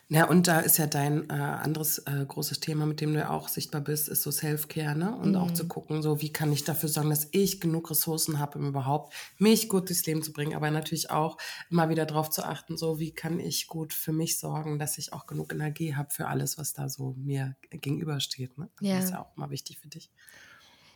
[0.07, 3.31] Ja, und da ist ja dein äh, anderes äh, großes Thema, mit dem du ja
[3.31, 5.15] auch sichtbar bist, ist so Self-Care, ne?
[5.15, 5.37] Und mhm.
[5.37, 8.67] auch zu gucken, so wie kann ich dafür sorgen, dass ich genug Ressourcen habe, um
[8.67, 11.37] überhaupt mich gut durchs Leben zu bringen, aber natürlich auch
[11.71, 15.11] immer wieder darauf zu achten, so wie kann ich gut für mich sorgen, dass ich
[15.11, 18.59] auch genug Energie habe für alles, was da so mir gegenübersteht.
[18.59, 18.69] Ne?
[18.81, 18.97] Ja.
[18.97, 20.11] Das ist ja auch immer wichtig für dich.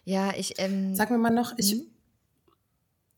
[0.06, 0.60] Ja, ich.
[0.60, 1.88] Ähm, Sag mir mal noch, ich, mhm.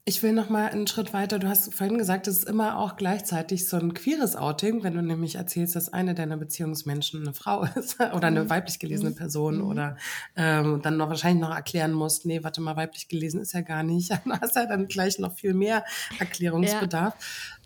[0.03, 1.37] Ich will noch mal einen Schritt weiter.
[1.37, 5.03] Du hast vorhin gesagt, es ist immer auch gleichzeitig so ein queeres Outing, wenn du
[5.03, 8.49] nämlich erzählst, dass eine deiner Beziehungsmenschen eine Frau ist oder eine mhm.
[8.49, 9.15] weiblich gelesene mhm.
[9.15, 9.67] Person mhm.
[9.67, 9.97] oder
[10.35, 13.83] ähm, dann noch wahrscheinlich noch erklären musst, nee, warte mal, weiblich gelesen ist ja gar
[13.83, 14.11] nicht.
[14.31, 15.83] Du hast ja dann gleich noch viel mehr
[16.17, 17.13] Erklärungsbedarf,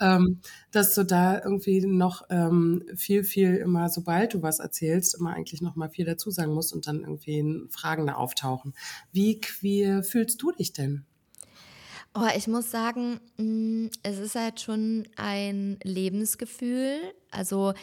[0.02, 0.15] ja.
[0.15, 5.34] ähm, dass du da irgendwie noch ähm, viel, viel immer, sobald du was erzählst, immer
[5.34, 8.74] eigentlich noch mal viel dazu sagen musst und dann irgendwie Fragen da auftauchen.
[9.12, 11.06] Wie queer fühlst du dich denn?
[12.17, 17.13] Oh, ich muss sagen, mm, es ist halt schon ein Lebensgefühl.
[17.30, 17.73] Also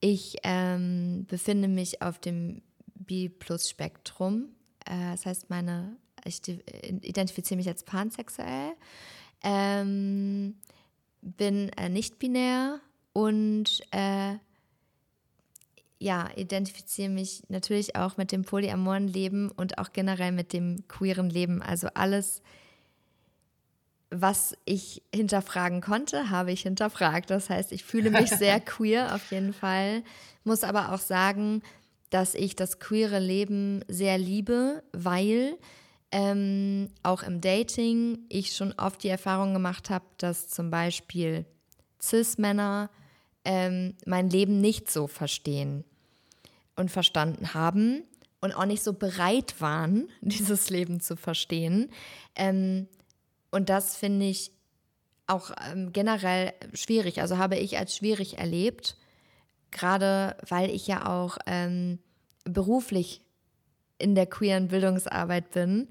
[0.00, 2.62] ich ähm, befinde mich auf dem
[2.96, 4.48] B-Plus-Spektrum.
[4.84, 8.72] Äh, das heißt, meine, ich identifiziere mich als pansexuell,
[9.44, 10.56] ähm,
[11.22, 12.80] bin äh, nicht binär
[13.12, 14.34] und äh,
[16.00, 21.30] ja, identifiziere mich natürlich auch mit dem polyamoren Leben und auch generell mit dem queeren
[21.30, 21.62] Leben.
[21.62, 22.42] Also alles
[24.10, 27.30] was ich hinterfragen konnte, habe ich hinterfragt.
[27.30, 30.02] Das heißt, ich fühle mich sehr queer auf jeden Fall,
[30.44, 31.62] muss aber auch sagen,
[32.10, 35.58] dass ich das queere Leben sehr liebe, weil
[36.10, 41.44] ähm, auch im Dating ich schon oft die Erfahrung gemacht habe, dass zum Beispiel
[42.00, 42.88] CIS-Männer
[43.44, 45.84] ähm, mein Leben nicht so verstehen
[46.76, 48.04] und verstanden haben
[48.40, 51.90] und auch nicht so bereit waren, dieses Leben zu verstehen.
[52.36, 52.88] Ähm,
[53.50, 54.52] und das finde ich
[55.26, 57.20] auch ähm, generell schwierig.
[57.20, 58.96] Also habe ich als schwierig erlebt,
[59.70, 61.98] gerade weil ich ja auch ähm,
[62.44, 63.22] beruflich
[63.98, 65.88] in der queeren Bildungsarbeit bin,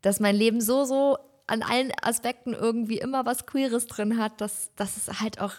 [0.00, 4.70] dass mein Leben so, so an allen Aspekten irgendwie immer was Queeres drin hat, dass,
[4.76, 5.54] dass es halt auch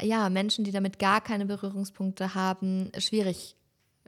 [0.00, 3.56] ja, Menschen, die damit gar keine Berührungspunkte haben, schwierig,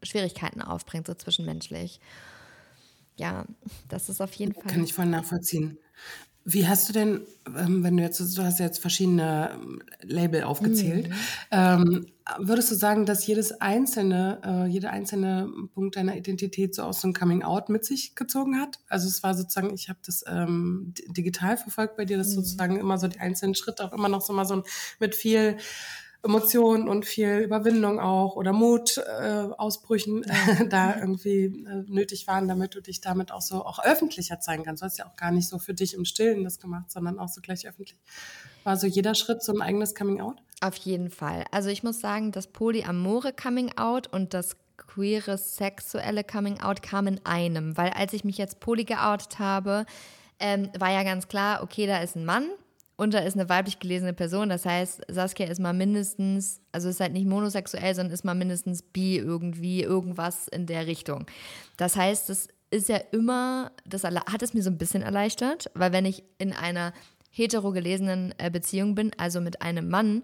[0.03, 2.01] Schwierigkeiten aufbringt, so zwischenmenschlich.
[3.17, 3.47] Ja,
[3.89, 4.65] das ist auf jeden Fall.
[4.65, 5.79] Kann ich voll nachvollziehen.
[6.47, 7.23] Wie hast du denn,
[7.57, 11.15] ähm, wenn du jetzt, du hast jetzt verschiedene ähm, Label aufgezählt, mhm.
[11.51, 12.07] ähm,
[12.39, 17.07] würdest du sagen, dass jedes einzelne, äh, jeder einzelne Punkt deiner Identität so aus so
[17.07, 18.79] einem Coming Out mit sich gezogen hat?
[18.89, 22.35] Also es war sozusagen, ich habe das ähm, digital verfolgt bei dir, dass mhm.
[22.35, 24.63] sozusagen immer so die einzelnen Schritte auch immer noch so mal so
[25.01, 25.57] mit viel
[26.25, 32.49] Emotionen und viel Überwindung auch oder Mut äh, Ausbrüchen äh, da irgendwie äh, nötig waren,
[32.49, 34.83] damit du dich damit auch so auch öffentlicher zeigen kannst.
[34.83, 37.29] Du hast ja auch gar nicht so für dich im Stillen das gemacht, sondern auch
[37.29, 37.99] so gleich öffentlich.
[38.65, 40.39] War so jeder Schritt so ein eigenes Coming Out?
[40.61, 41.45] Auf jeden Fall.
[41.51, 47.07] Also ich muss sagen, das polyamore Coming Out und das queere sexuelle Coming Out kam
[47.07, 49.85] in einem, weil als ich mich jetzt poly geoutet habe,
[50.41, 52.49] ähm, war ja ganz klar, okay, da ist ein Mann,
[52.97, 54.49] und da ist eine weiblich gelesene Person.
[54.49, 58.83] Das heißt, Saskia ist mal mindestens, also ist halt nicht monosexuell, sondern ist mal mindestens
[58.83, 61.27] bi irgendwie, irgendwas in der Richtung.
[61.77, 65.93] Das heißt, das ist ja immer, das hat es mir so ein bisschen erleichtert, weil
[65.93, 66.93] wenn ich in einer
[67.31, 70.23] hetero gelesenen äh, Beziehung bin, also mit einem Mann,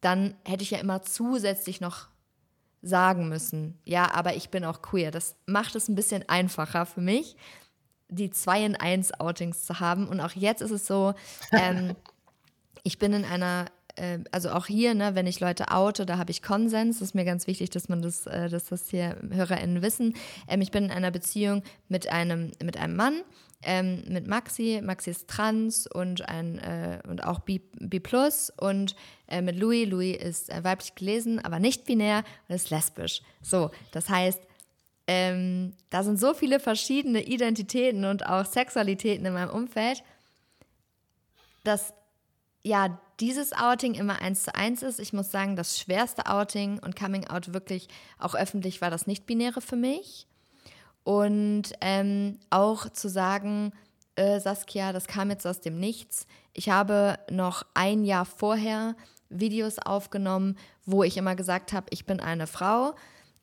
[0.00, 2.08] dann hätte ich ja immer zusätzlich noch
[2.82, 5.10] sagen müssen, ja, aber ich bin auch queer.
[5.10, 7.36] Das macht es ein bisschen einfacher für mich,
[8.10, 10.08] die 2 in 1 Outings zu haben.
[10.08, 11.14] Und auch jetzt ist es so,
[11.52, 11.96] ähm,
[12.82, 16.30] ich bin in einer äh, also auch hier, ne, wenn ich Leute oute, da habe
[16.30, 16.98] ich Konsens.
[16.98, 20.14] Das ist mir ganz wichtig, dass man das, äh, dass das hier HörerInnen wissen.
[20.48, 23.22] Ähm, ich bin in einer Beziehung mit einem, mit einem Mann,
[23.62, 24.80] ähm, mit Maxi.
[24.82, 28.00] Maxi ist trans und ein äh, und auch B, B
[28.56, 28.96] und
[29.28, 29.88] äh, mit Louis.
[29.88, 33.22] Louis ist äh, weiblich gelesen, aber nicht binär und ist lesbisch.
[33.42, 34.40] So, das heißt,
[35.12, 40.04] ähm, da sind so viele verschiedene Identitäten und auch Sexualitäten in meinem Umfeld,
[41.64, 41.92] dass
[42.62, 45.00] ja dieses Outing immer eins zu eins ist.
[45.00, 47.88] Ich muss sagen, das schwerste Outing und Coming Out wirklich
[48.20, 50.28] auch öffentlich war das Nicht-Binäre für mich.
[51.02, 53.72] Und ähm, auch zu sagen,
[54.14, 56.28] äh, Saskia, das kam jetzt aus dem Nichts.
[56.52, 58.94] Ich habe noch ein Jahr vorher
[59.28, 62.94] Videos aufgenommen, wo ich immer gesagt habe, ich bin eine Frau.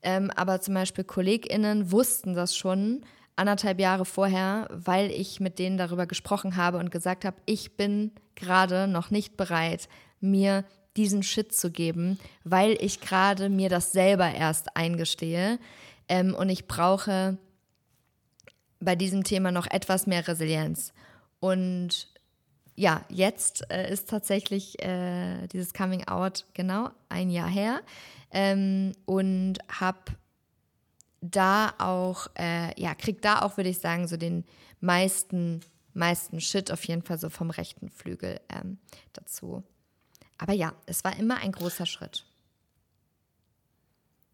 [0.01, 3.03] Ähm, aber zum Beispiel KollegInnen wussten das schon
[3.36, 8.12] anderthalb Jahre vorher, weil ich mit denen darüber gesprochen habe und gesagt habe, ich bin
[8.36, 9.88] gerade noch nicht bereit,
[10.19, 10.65] mir
[10.97, 15.60] diesen Shit zu geben, weil ich gerade mir das selber erst eingestehe.
[16.10, 17.38] Ähm, und ich brauche
[18.79, 20.93] bei diesem Thema noch etwas mehr Resilienz.
[21.39, 22.10] Und
[22.77, 27.81] ja, jetzt äh, ist tatsächlich äh, dieses Coming Out genau ein Jahr her
[28.31, 29.97] ähm, und habe
[31.21, 34.45] da auch, äh, ja, krieg da auch, würde ich sagen, so den
[34.79, 35.61] meisten,
[35.95, 38.77] meisten Shit auf jeden Fall so vom rechten Flügel ähm,
[39.13, 39.63] dazu.
[40.37, 42.26] Aber ja, es war immer ein großer Schritt.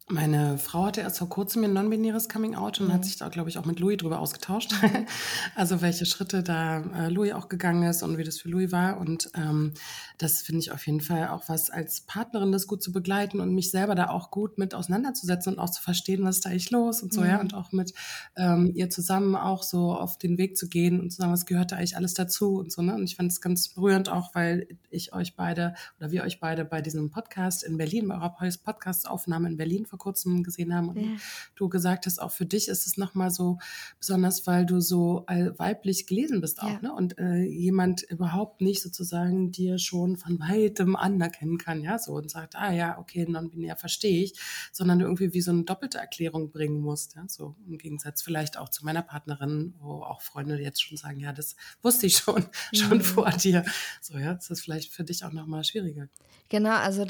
[0.09, 2.93] Meine Frau hatte erst vor kurzem ein non-binäres Coming-out und mhm.
[2.93, 4.73] hat sich da, glaube ich, auch mit Louis drüber ausgetauscht.
[5.55, 8.97] also welche Schritte da äh, Louis auch gegangen ist und wie das für Louis war.
[8.97, 9.73] Und ähm,
[10.17, 13.55] das finde ich auf jeden Fall auch was als Partnerin, das gut zu begleiten und
[13.55, 16.71] mich selber da auch gut mit auseinanderzusetzen und auch zu verstehen, was ist da eigentlich
[16.71, 17.27] los und so, mhm.
[17.27, 17.39] ja.
[17.39, 17.93] Und auch mit
[18.35, 21.71] ähm, ihr zusammen auch so auf den Weg zu gehen und zu sagen, was gehört
[21.71, 22.93] da eigentlich alles dazu und so, ne?
[22.93, 26.65] Und ich fand es ganz berührend auch, weil ich euch beide oder wir euch beide
[26.65, 28.35] bei diesem Podcast in Berlin, bei eurer
[28.65, 30.89] Podcast-Aufnahme in Berlin vor kurzem gesehen haben.
[30.89, 31.11] Und ja.
[31.53, 33.59] du gesagt hast, auch für dich ist es nochmal so
[33.99, 36.81] besonders, weil du so weiblich gelesen bist auch, ja.
[36.81, 36.93] ne?
[36.93, 42.31] Und äh, jemand überhaupt nicht sozusagen dir schon von weitem anerkennen kann, ja, so und
[42.31, 44.33] sagt, ah ja, okay, non-binär verstehe ich,
[44.71, 48.57] sondern du irgendwie wie so eine doppelte Erklärung bringen musst, ja, so im Gegensatz vielleicht
[48.57, 52.47] auch zu meiner Partnerin, wo auch Freunde jetzt schon sagen, ja, das wusste ich schon,
[52.73, 53.01] schon mhm.
[53.01, 53.63] vor dir.
[54.01, 56.07] So, ja, das ist vielleicht für dich auch nochmal schwieriger.
[56.49, 57.05] Genau, also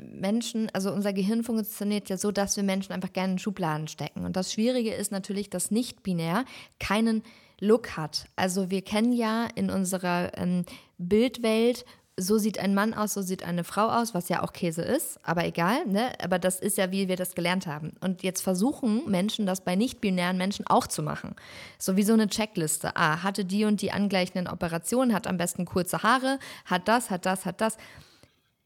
[0.00, 4.24] Menschen, also unser Gehirn funktioniert ja so, dass wir Menschen einfach gerne in Schubladen stecken.
[4.24, 6.44] Und das Schwierige ist natürlich, dass nicht-binär
[6.78, 7.22] keinen
[7.60, 8.26] Look hat.
[8.36, 10.64] Also wir kennen ja in unserer ähm,
[10.98, 11.84] Bildwelt,
[12.18, 15.18] so sieht ein Mann aus, so sieht eine Frau aus, was ja auch Käse ist,
[15.22, 16.12] aber egal, ne?
[16.22, 17.92] Aber das ist ja, wie wir das gelernt haben.
[18.00, 21.34] Und jetzt versuchen Menschen das bei nicht-binären Menschen auch zu machen.
[21.78, 22.96] So wie so eine Checkliste.
[22.96, 27.26] Ah, hatte die und die angleichenden Operationen, hat am besten kurze Haare, hat das, hat
[27.26, 27.76] das, hat das.
[27.76, 27.84] Das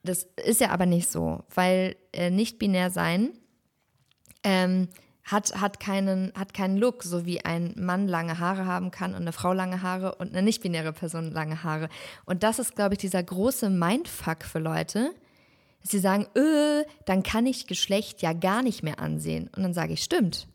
[0.02, 3.30] ist ja aber nicht so, weil äh, nicht binär sein
[4.42, 4.88] ähm,
[5.24, 9.22] hat, hat, keinen, hat keinen Look, so wie ein Mann lange Haare haben kann und
[9.22, 11.88] eine Frau lange Haare und eine nicht-binäre Person lange Haare.
[12.24, 15.12] Und das ist, glaube ich, dieser große Mindfuck für Leute.
[15.82, 19.48] Dass sie sagen, öh, dann kann ich Geschlecht ja gar nicht mehr ansehen.
[19.56, 20.46] Und dann sage ich, stimmt.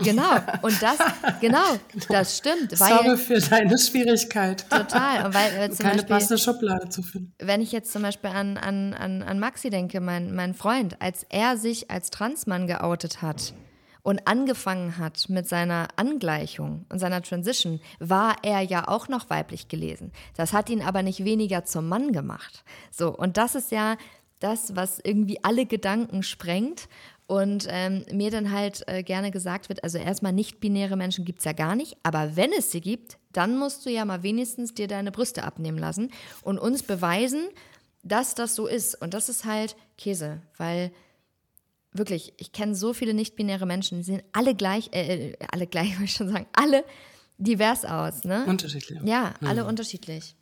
[0.00, 0.98] Genau, und das,
[1.40, 1.64] genau,
[2.08, 2.76] das stimmt.
[2.76, 4.64] Sorge für deine Schwierigkeit.
[4.70, 5.26] Total.
[5.26, 7.34] Und weil, äh, Keine Beispiel, passende Schublade zu finden.
[7.40, 11.26] Wenn ich jetzt zum Beispiel an, an, an, an Maxi denke, mein, mein Freund, als
[11.30, 13.54] er sich als Transmann geoutet hat
[14.02, 19.66] und angefangen hat mit seiner Angleichung und seiner Transition, war er ja auch noch weiblich
[19.66, 20.12] gelesen.
[20.36, 22.62] Das hat ihn aber nicht weniger zum Mann gemacht.
[22.92, 23.96] So, und das ist ja
[24.38, 26.88] das, was irgendwie alle Gedanken sprengt
[27.28, 31.44] und ähm, mir dann halt äh, gerne gesagt wird, also erstmal nicht-binäre Menschen gibt es
[31.44, 34.88] ja gar nicht, aber wenn es sie gibt, dann musst du ja mal wenigstens dir
[34.88, 36.10] deine Brüste abnehmen lassen
[36.42, 37.48] und uns beweisen,
[38.02, 39.00] dass das so ist.
[39.00, 40.90] Und das ist halt Käse, weil
[41.92, 45.92] wirklich, ich kenne so viele nicht-binäre Menschen, die sehen alle gleich, äh, äh alle gleich,
[45.96, 46.82] würde ich schon sagen, alle
[47.36, 48.24] divers aus.
[48.24, 48.46] Ne?
[48.46, 49.00] Unterschiedlich.
[49.04, 49.68] Ja, alle mhm.
[49.68, 50.34] unterschiedlich.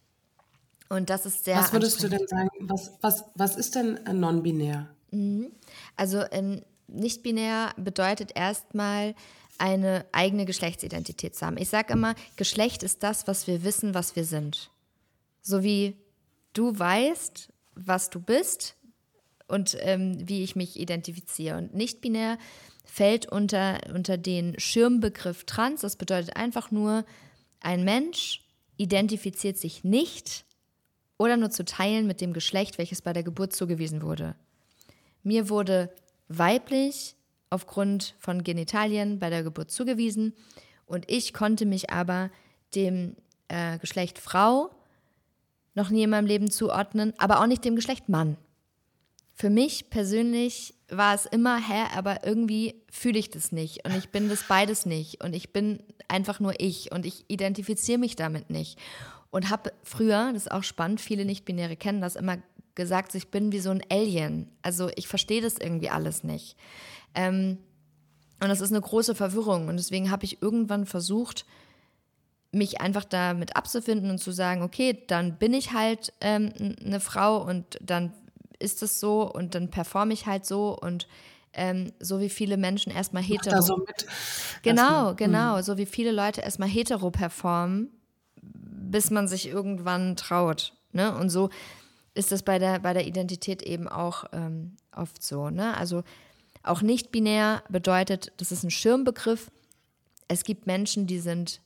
[0.88, 1.56] Und das ist sehr.
[1.56, 4.88] Was würdest du denn sagen, was, was, was ist denn non-binär?
[5.10, 5.50] Mhm.
[5.96, 9.14] Also ähm, nicht-binär bedeutet erstmal
[9.58, 11.56] eine eigene Geschlechtsidentität zu haben.
[11.56, 14.70] Ich sage immer, Geschlecht ist das, was wir wissen, was wir sind.
[15.42, 15.96] So wie
[16.52, 18.76] du weißt, was du bist
[19.48, 21.58] und ähm, wie ich mich identifiziere.
[21.58, 22.38] Und nicht-binär
[22.84, 25.82] fällt unter, unter den Schirmbegriff trans.
[25.82, 27.04] Das bedeutet einfach nur,
[27.60, 28.42] ein Mensch
[28.76, 30.44] identifiziert sich nicht
[31.18, 34.36] oder nur zu teilen mit dem Geschlecht, welches bei der Geburt zugewiesen wurde.
[35.22, 35.90] Mir wurde
[36.28, 37.14] weiblich
[37.50, 40.34] aufgrund von Genitalien bei der Geburt zugewiesen
[40.86, 42.30] und ich konnte mich aber
[42.74, 43.16] dem
[43.48, 44.70] äh, Geschlecht Frau
[45.74, 48.36] noch nie in meinem Leben zuordnen, aber auch nicht dem Geschlecht Mann.
[49.34, 54.08] Für mich persönlich war es immer, hä, aber irgendwie fühle ich das nicht und ich
[54.08, 58.50] bin das beides nicht und ich bin einfach nur ich und ich identifiziere mich damit
[58.50, 58.78] nicht
[59.30, 62.38] und habe früher, das ist auch spannend, viele Nicht-Binäre kennen das, immer
[62.76, 64.48] gesagt, ich bin wie so ein Alien.
[64.62, 66.56] Also ich verstehe das irgendwie alles nicht.
[67.14, 67.58] Ähm,
[68.40, 69.68] und das ist eine große Verwirrung.
[69.68, 71.44] Und deswegen habe ich irgendwann versucht,
[72.52, 76.52] mich einfach damit abzufinden und zu sagen, okay, dann bin ich halt ähm,
[76.84, 78.12] eine Frau und dann
[78.58, 81.08] ist es so und dann performe ich halt so und
[81.52, 83.60] ähm, so wie viele Menschen erstmal hetero.
[83.60, 83.84] So
[84.62, 85.16] genau, hm.
[85.16, 85.60] genau.
[85.62, 87.90] So wie viele Leute erstmal hetero performen,
[88.42, 90.74] bis man sich irgendwann traut.
[90.92, 91.14] Ne?
[91.16, 91.50] Und so
[92.16, 95.50] ist das bei der, bei der Identität eben auch ähm, oft so.
[95.50, 95.76] Ne?
[95.76, 96.02] Also
[96.62, 99.50] auch nicht binär bedeutet, das ist ein Schirmbegriff.
[100.28, 101.60] Es gibt Menschen, die sind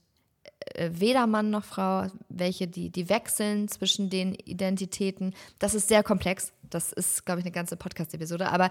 [0.74, 5.34] äh, weder Mann noch Frau, welche die, die wechseln zwischen den Identitäten.
[5.58, 6.52] Das ist sehr komplex.
[6.68, 8.50] Das ist, glaube ich, eine ganze Podcast-Episode.
[8.50, 8.70] Aber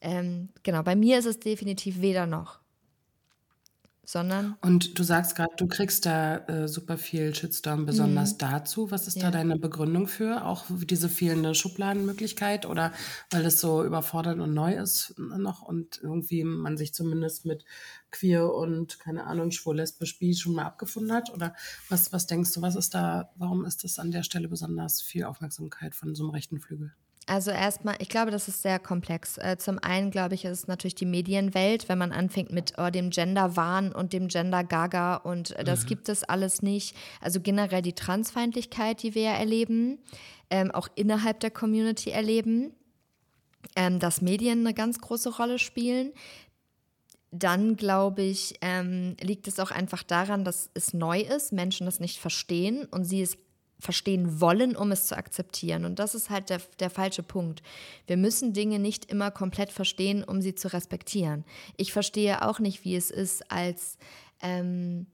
[0.00, 2.60] ähm, genau, bei mir ist es definitiv weder noch
[4.08, 4.56] sondern.
[4.62, 8.38] Und du sagst gerade, du kriegst da äh, super viel Shitstorm besonders mhm.
[8.38, 8.90] dazu.
[8.90, 9.24] Was ist ja.
[9.24, 10.46] da deine Begründung für?
[10.46, 12.94] Auch diese fehlende Schubladenmöglichkeit oder
[13.30, 17.66] weil es so überfordernd und neu ist noch und irgendwie man sich zumindest mit
[18.10, 21.30] queer und keine Ahnung, schwul, lesbisch, bi schon mal abgefunden hat?
[21.30, 21.54] Oder
[21.90, 25.24] was, was denkst du, was ist da, warum ist das an der Stelle besonders viel
[25.24, 26.94] Aufmerksamkeit von so einem rechten Flügel?
[27.28, 29.36] Also erstmal, ich glaube, das ist sehr komplex.
[29.36, 32.88] Äh, zum einen, glaube ich, ist es natürlich die Medienwelt, wenn man anfängt mit oh,
[32.88, 35.88] dem Gender-Wahn und dem Gender-Gaga und äh, das mhm.
[35.88, 36.96] gibt es alles nicht.
[37.20, 39.98] Also generell die Transfeindlichkeit, die wir ja erleben,
[40.48, 42.72] ähm, auch innerhalb der Community erleben,
[43.76, 46.12] ähm, dass Medien eine ganz große Rolle spielen.
[47.30, 52.00] Dann glaube ich, ähm, liegt es auch einfach daran, dass es neu ist, Menschen das
[52.00, 53.36] nicht verstehen und sie es
[53.78, 55.84] verstehen wollen, um es zu akzeptieren.
[55.84, 57.62] Und das ist halt der, der falsche Punkt.
[58.06, 61.44] Wir müssen Dinge nicht immer komplett verstehen, um sie zu respektieren.
[61.76, 63.98] Ich verstehe auch nicht, wie es ist, als
[64.42, 65.06] ähm,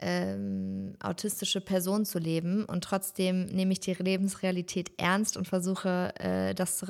[0.00, 6.54] ähm, autistische Person zu leben und trotzdem nehme ich die Lebensrealität ernst und versuche, äh,
[6.54, 6.86] das zu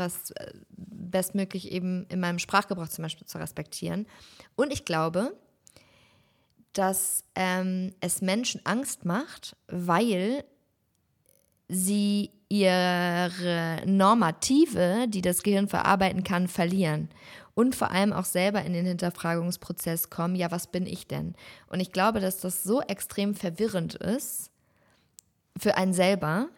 [0.70, 4.06] bestmöglich eben in meinem Sprachgebrauch zum Beispiel zu respektieren.
[4.56, 5.36] Und ich glaube,
[6.72, 10.44] dass ähm, es Menschen Angst macht, weil
[11.74, 17.08] sie ihre Normative, die das Gehirn verarbeiten kann, verlieren
[17.54, 21.34] und vor allem auch selber in den Hinterfragungsprozess kommen, ja, was bin ich denn?
[21.68, 24.50] Und ich glaube, dass das so extrem verwirrend ist
[25.56, 26.48] für einen selber,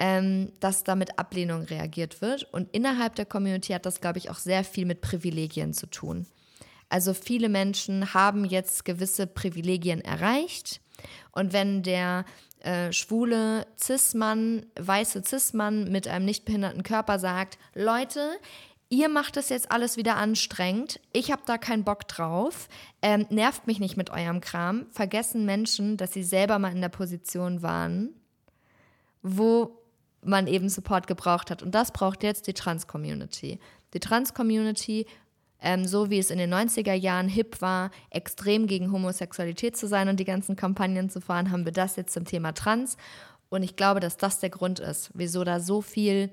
[0.00, 2.52] ähm, dass da mit Ablehnung reagiert wird.
[2.52, 6.26] Und innerhalb der Community hat das, glaube ich, auch sehr viel mit Privilegien zu tun.
[6.88, 10.80] Also viele Menschen haben jetzt gewisse Privilegien erreicht.
[11.30, 12.24] Und wenn der
[12.64, 18.30] äh, schwule Cis-Mann, weiße Cis-Mann mit einem nicht behinderten Körper sagt, Leute,
[18.88, 22.68] ihr macht das jetzt alles wieder anstrengend, ich habe da keinen Bock drauf,
[23.00, 26.88] ähm, nervt mich nicht mit eurem Kram, vergessen Menschen, dass sie selber mal in der
[26.88, 28.10] Position waren,
[29.22, 29.78] wo
[30.22, 31.62] man eben Support gebraucht hat.
[31.62, 33.58] Und das braucht jetzt die Trans-Community.
[33.94, 35.06] Die Trans-Community
[35.62, 40.08] ähm, so wie es in den 90er Jahren hip war, extrem gegen Homosexualität zu sein
[40.08, 42.96] und die ganzen Kampagnen zu fahren, haben wir das jetzt zum Thema Trans.
[43.48, 46.30] Und ich glaube, dass das der Grund ist, wieso da so viel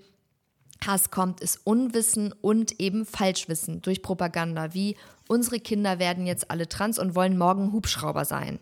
[0.86, 4.96] Hass kommt, ist Unwissen und eben Falschwissen durch Propaganda, wie
[5.28, 8.60] unsere Kinder werden jetzt alle trans und wollen morgen Hubschrauber sein.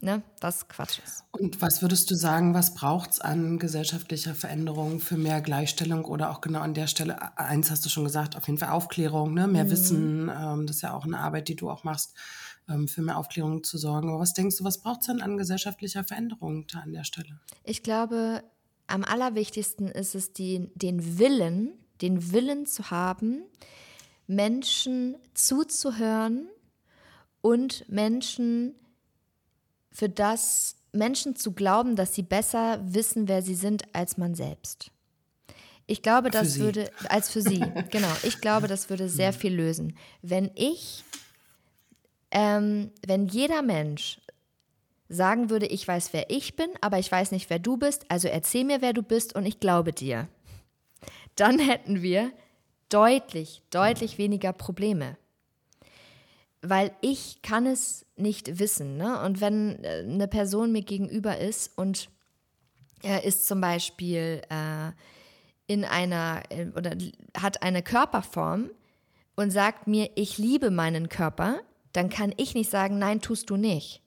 [0.00, 0.22] Ne?
[0.40, 1.24] Was Quatsch ist.
[1.32, 6.30] Und was würdest du sagen, was braucht es an gesellschaftlicher Veränderung für mehr Gleichstellung oder
[6.30, 9.46] auch genau an der Stelle, eins hast du schon gesagt, auf jeden Fall Aufklärung, ne?
[9.46, 9.70] mehr mhm.
[9.70, 12.14] Wissen, ähm, das ist ja auch eine Arbeit, die du auch machst,
[12.68, 14.10] ähm, für mehr Aufklärung zu sorgen.
[14.10, 17.40] Aber was denkst du, was braucht es denn an gesellschaftlicher Veränderung da an der Stelle?
[17.64, 18.42] Ich glaube,
[18.86, 23.42] am allerwichtigsten ist es, die, den Willen, den Willen zu haben,
[24.26, 26.48] Menschen zuzuhören
[27.40, 28.74] und Menschen
[29.96, 34.90] für das Menschen zu glauben, dass sie besser wissen, wer sie sind, als man selbst.
[35.86, 39.96] Ich glaube, das würde, als für sie, genau, ich glaube, das würde sehr viel lösen.
[40.20, 41.02] Wenn ich,
[42.30, 44.20] ähm, wenn jeder Mensch
[45.08, 48.28] sagen würde, ich weiß, wer ich bin, aber ich weiß nicht, wer du bist, also
[48.28, 50.28] erzähl mir, wer du bist und ich glaube dir,
[51.36, 52.32] dann hätten wir
[52.90, 55.16] deutlich, deutlich weniger Probleme
[56.62, 58.96] weil ich kann es nicht wissen.
[58.96, 59.20] Ne?
[59.22, 62.08] Und wenn äh, eine Person mir gegenüber ist und
[63.02, 64.92] er ist zum Beispiel äh,
[65.66, 66.96] in einer äh, oder
[67.36, 68.70] hat eine Körperform
[69.36, 71.60] und sagt mir, ich liebe meinen Körper,
[71.92, 74.02] dann kann ich nicht sagen, nein, tust du nicht.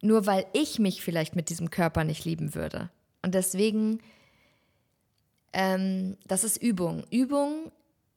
[0.00, 2.90] Nur weil ich mich vielleicht mit diesem Körper nicht lieben würde.
[3.22, 4.00] Und deswegen,
[5.52, 7.04] ähm, das ist Übung.
[7.10, 7.70] Übung,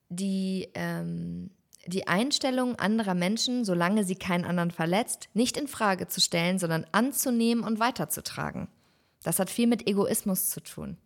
[0.10, 1.52] die ähm,
[1.88, 6.86] die Einstellung anderer Menschen, solange sie keinen anderen verletzt, nicht in Frage zu stellen, sondern
[6.92, 8.68] anzunehmen und weiterzutragen.
[9.24, 10.98] Das hat viel mit Egoismus zu tun,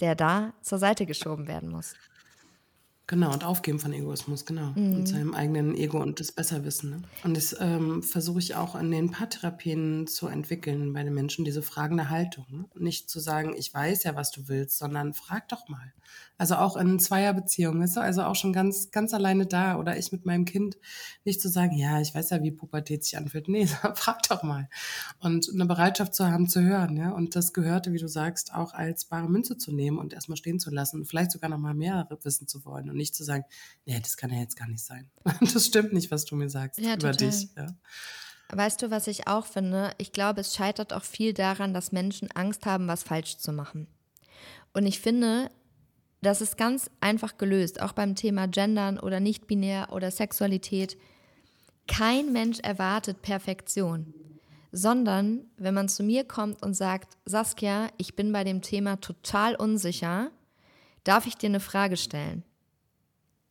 [0.00, 1.94] der da zur Seite geschoben werden muss.
[3.10, 4.70] Genau, und Aufgeben von Egoismus, genau.
[4.76, 4.94] Mhm.
[4.94, 6.90] Und seinem eigenen Ego und das Besserwissen.
[6.90, 7.02] Ne?
[7.24, 11.60] Und das ähm, versuche ich auch in den Paartherapien zu entwickeln bei den Menschen, diese
[11.60, 12.46] fragende Haltung.
[12.48, 12.66] Ne?
[12.76, 15.92] Nicht zu sagen, ich weiß ja, was du willst, sondern frag doch mal.
[16.38, 20.24] Also auch in Zweierbeziehungen, ist also auch schon ganz, ganz alleine da oder ich mit
[20.24, 20.78] meinem Kind
[21.24, 23.48] nicht zu sagen, ja, ich weiß ja, wie Pubertät sich anfühlt.
[23.48, 24.68] Nee, frag doch mal.
[25.18, 27.10] Und eine Bereitschaft zu haben, zu hören, ja.
[27.10, 30.60] Und das Gehörte, wie du sagst, auch als bare Münze zu nehmen und erstmal stehen
[30.60, 33.44] zu lassen und vielleicht sogar noch mal mehr wissen zu wollen und nicht zu sagen,
[33.84, 35.10] nee, das kann ja jetzt gar nicht sein.
[35.40, 37.30] Das stimmt nicht, was du mir sagst ja, über total.
[37.30, 37.48] dich.
[37.56, 37.74] Ja.
[38.52, 39.92] Weißt du, was ich auch finde?
[39.98, 43.86] Ich glaube, es scheitert auch viel daran, dass Menschen Angst haben, was falsch zu machen.
[44.72, 45.50] Und ich finde,
[46.22, 50.98] das ist ganz einfach gelöst, auch beim Thema Gendern oder nicht-binär oder Sexualität.
[51.86, 54.14] Kein Mensch erwartet Perfektion,
[54.72, 59.54] sondern wenn man zu mir kommt und sagt, Saskia, ich bin bei dem Thema total
[59.54, 60.30] unsicher,
[61.04, 62.44] darf ich dir eine Frage stellen?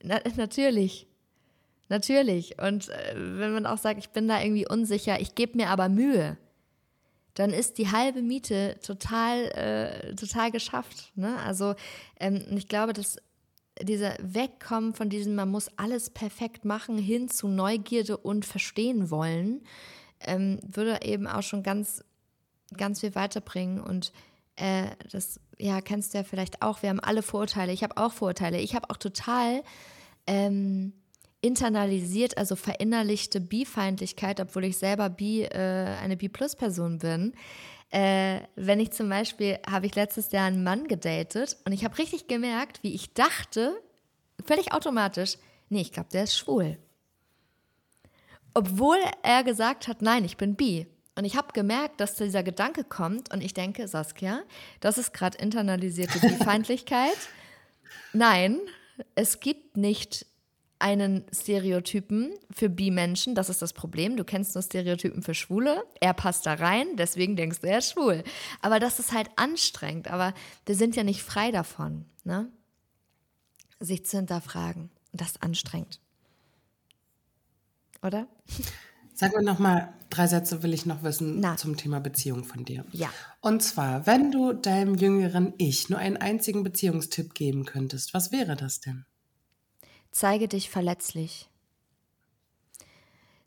[0.03, 1.07] Na, natürlich.
[1.89, 2.61] Natürlich.
[2.61, 5.89] Und äh, wenn man auch sagt, ich bin da irgendwie unsicher, ich gebe mir aber
[5.89, 6.37] Mühe,
[7.33, 11.11] dann ist die halbe Miete total, äh, total geschafft.
[11.15, 11.37] Ne?
[11.37, 11.75] Also
[12.19, 13.17] ähm, ich glaube, dass
[13.81, 19.61] dieser Wegkommen von diesem, man muss alles perfekt machen, hin zu Neugierde und verstehen wollen,
[20.19, 22.03] ähm, würde eben auch schon ganz,
[22.75, 23.79] ganz viel weiterbringen.
[23.79, 24.11] Und
[24.57, 27.73] äh, das, ja, kennst du ja vielleicht auch, wir haben alle Vorurteile.
[27.73, 28.59] Ich habe auch Vorurteile.
[28.59, 29.61] Ich habe auch total
[30.25, 30.93] ähm,
[31.41, 37.33] internalisiert, also verinnerlichte Bi-Feindlichkeit, obwohl ich selber Bi, äh, eine Bi-Plus-Person bin.
[37.91, 41.97] Äh, wenn ich zum Beispiel, habe ich letztes Jahr einen Mann gedatet und ich habe
[41.97, 43.81] richtig gemerkt, wie ich dachte,
[44.45, 45.37] völlig automatisch,
[45.69, 46.77] nee, ich glaube, der ist schwul.
[48.53, 50.87] Obwohl er gesagt hat, nein, ich bin bi.
[51.19, 54.41] Und ich habe gemerkt, dass dieser Gedanke kommt und ich denke, Saskia,
[54.79, 57.17] das ist gerade internalisierte Bi-Feindlichkeit.
[58.13, 58.57] Nein,
[59.15, 60.25] es gibt nicht
[60.79, 64.15] einen Stereotypen für Bi-Menschen, das ist das Problem.
[64.15, 67.91] Du kennst nur Stereotypen für Schwule, er passt da rein, deswegen denkst du, er ist
[67.91, 68.23] schwul.
[68.61, 70.33] Aber das ist halt anstrengend, aber
[70.65, 72.49] wir sind ja nicht frei davon, ne?
[73.81, 74.89] sich zu hinterfragen.
[75.11, 75.99] Das ist anstrengend.
[78.01, 78.25] Oder?
[79.19, 81.57] Sag mir noch mal drei Sätze will ich noch wissen Na.
[81.57, 82.85] zum Thema Beziehung von dir.
[82.93, 83.09] Ja.
[83.41, 88.55] Und zwar, wenn du deinem jüngeren Ich nur einen einzigen Beziehungstipp geben könntest, was wäre
[88.55, 89.05] das denn?
[90.11, 91.49] Zeige dich verletzlich.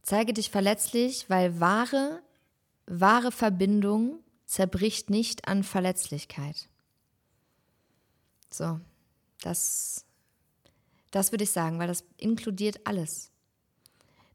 [0.03, 2.21] Zeige dich verletzlich, weil wahre,
[2.85, 6.69] wahre Verbindung zerbricht nicht an Verletzlichkeit.
[8.51, 8.79] So,
[9.41, 10.05] das,
[11.13, 13.32] das würde ich sagen, weil das inkludiert alles.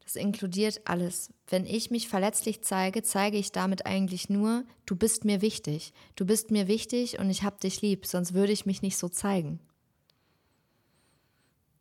[0.08, 1.34] Das inkludiert alles.
[1.49, 5.91] Wenn ich mich verletzlich zeige, zeige ich damit eigentlich nur, du bist mir wichtig.
[6.16, 9.10] Du bist mir wichtig und ich hab dich lieb, sonst würde ich mich nicht so
[9.10, 9.60] zeigen.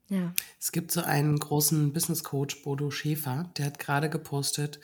[0.09, 0.35] Ja.
[0.59, 4.81] Es gibt so einen großen Business Coach, Bodo Schäfer, der hat gerade gepostet,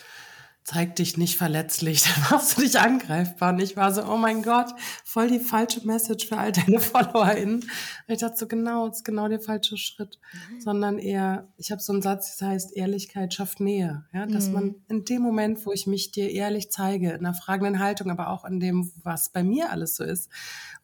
[0.65, 3.53] zeig dich nicht verletzlich, dann machst du dich angreifbar.
[3.53, 4.69] Und ich war so, oh mein Gott,
[5.05, 7.61] voll die falsche Message für all deine FollowerInnen.
[7.61, 7.69] Und
[8.07, 10.19] ich dachte so, genau, das ist genau der falsche Schritt.
[10.33, 10.61] Mhm.
[10.61, 14.05] Sondern eher, ich habe so einen Satz, das heißt, Ehrlichkeit schafft Nähe.
[14.13, 14.53] Ja, dass mhm.
[14.53, 18.29] man in dem Moment, wo ich mich dir ehrlich zeige, in einer fragenden Haltung, aber
[18.29, 20.31] auch in dem, was bei mir alles so ist,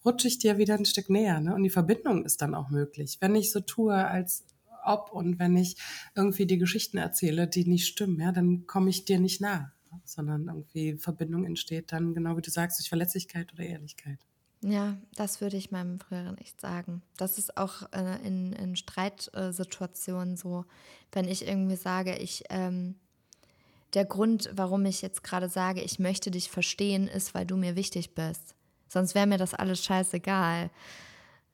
[0.04, 1.40] rutsche ich dir wieder ein Stück näher.
[1.40, 1.54] Ne?
[1.54, 3.18] Und die Verbindung ist dann auch möglich.
[3.20, 4.44] Wenn ich so tue, als
[4.88, 5.76] ob und wenn ich
[6.14, 9.72] irgendwie die Geschichten erzähle, die nicht stimmen, ja, dann komme ich dir nicht nah,
[10.04, 14.18] sondern irgendwie Verbindung entsteht dann, genau wie du sagst, durch Verletzlichkeit oder Ehrlichkeit.
[14.60, 17.02] Ja, das würde ich meinem früheren Ich sagen.
[17.16, 20.64] Das ist auch äh, in, in Streitsituationen so,
[21.12, 22.96] wenn ich irgendwie sage, ich, ähm,
[23.94, 27.76] der Grund, warum ich jetzt gerade sage, ich möchte dich verstehen, ist, weil du mir
[27.76, 28.56] wichtig bist.
[28.88, 30.70] Sonst wäre mir das alles scheißegal.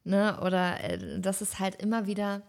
[0.04, 0.40] Ne?
[0.40, 2.42] Oder äh, das ist halt immer wieder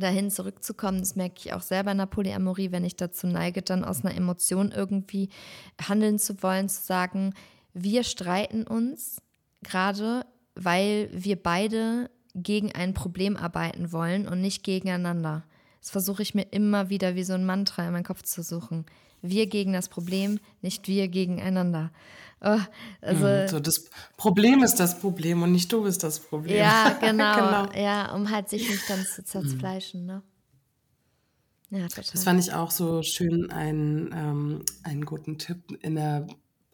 [0.00, 3.84] dahin zurückzukommen, das merke ich auch selber in der Polyamorie, wenn ich dazu neige, dann
[3.84, 5.28] aus einer Emotion irgendwie
[5.80, 7.34] handeln zu wollen, zu sagen,
[7.74, 9.20] wir streiten uns
[9.62, 10.24] gerade,
[10.54, 15.44] weil wir beide gegen ein Problem arbeiten wollen und nicht gegeneinander.
[15.80, 18.84] Das versuche ich mir immer wieder wie so ein Mantra in meinen Kopf zu suchen.
[19.22, 21.90] Wir gegen das Problem, nicht wir gegeneinander.
[22.40, 22.58] Oh,
[23.00, 26.56] also, mhm, so das Problem ist das Problem und nicht du bist das Problem.
[26.56, 27.34] Ja, genau.
[27.34, 27.72] genau.
[27.72, 30.22] Ja, um halt sich nicht dann zu zerfleischen, ne?
[31.70, 32.04] Ja, total.
[32.12, 36.26] Das fand ich auch so schön, einen, ähm, einen guten Tipp in der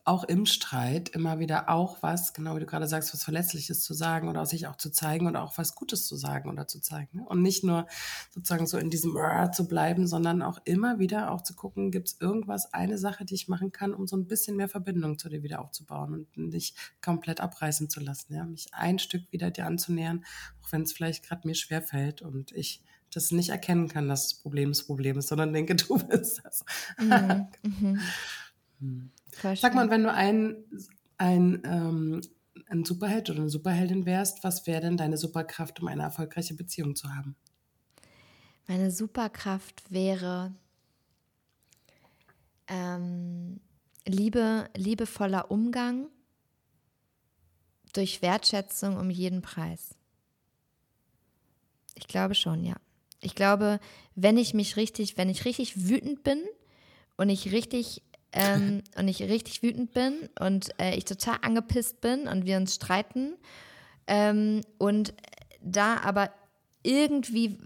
[0.04, 3.94] auch im Streit immer wieder auch was, genau wie du gerade sagst, was Verletzliches zu
[3.94, 7.18] sagen oder sich auch zu zeigen oder auch was Gutes zu sagen oder zu zeigen.
[7.18, 7.24] Ne?
[7.26, 7.86] Und nicht nur
[8.30, 9.16] sozusagen so in diesem
[9.52, 13.34] zu bleiben, sondern auch immer wieder auch zu gucken, gibt es irgendwas, eine Sache, die
[13.34, 16.76] ich machen kann, um so ein bisschen mehr Verbindung zu dir wieder aufzubauen und nicht
[17.00, 18.34] komplett abreißen zu lassen.
[18.34, 18.44] Ja?
[18.44, 20.24] Mich ein Stück wieder dir anzunähern,
[20.62, 24.34] auch wenn es vielleicht gerade mir schwerfällt und ich das nicht erkennen kann, dass das
[24.34, 26.62] Problem das Problem ist, sondern denke, du bist das.
[26.98, 27.48] Mhm.
[27.62, 29.10] mhm.
[29.42, 29.56] Hm.
[29.56, 30.64] Sag mal, wenn du ein,
[31.18, 32.20] ein, ähm,
[32.68, 36.96] ein Superheld oder eine Superheldin wärst, was wäre denn deine Superkraft, um eine erfolgreiche Beziehung
[36.96, 37.36] zu haben?
[38.66, 40.54] Meine Superkraft wäre
[42.68, 43.60] ähm,
[44.06, 46.08] Liebe, liebevoller Umgang
[47.92, 49.94] durch Wertschätzung um jeden Preis.
[51.94, 52.76] Ich glaube schon, ja.
[53.20, 53.80] Ich glaube,
[54.14, 56.42] wenn ich mich richtig, wenn ich richtig wütend bin
[57.16, 58.02] und ich richtig
[58.34, 62.74] ähm, und ich richtig wütend bin und äh, ich total angepisst bin und wir uns
[62.74, 63.34] streiten
[64.06, 65.14] ähm, und
[65.62, 66.30] da aber
[66.82, 67.58] irgendwie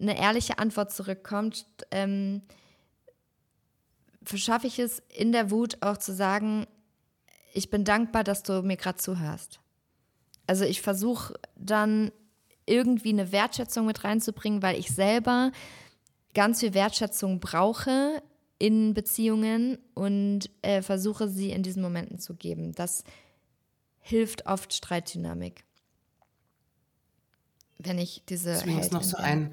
[0.00, 2.42] eine ehrliche Antwort zurückkommt, ähm,
[4.22, 6.66] verschaffe ich es in der Wut auch zu sagen,
[7.52, 9.60] ich bin dankbar, dass du mir gerade zuhörst.
[10.46, 12.12] Also ich versuche dann
[12.64, 15.50] irgendwie eine Wertschätzung mit reinzubringen, weil ich selber
[16.32, 18.22] ganz viel Wertschätzung brauche
[18.62, 22.70] in Beziehungen und äh, versuche sie in diesen Momenten zu geben.
[22.76, 23.02] Das
[23.98, 25.64] hilft oft Streitdynamik.
[27.78, 28.50] Wenn ich diese.
[28.50, 29.52] Deswegen ist noch so ein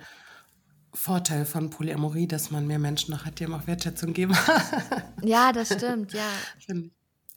[0.93, 4.37] Vorteil von Polyamorie, dass man mehr Menschen noch hat, die ihm auch Wertschätzung geben.
[5.23, 6.29] ja, das stimmt, ja.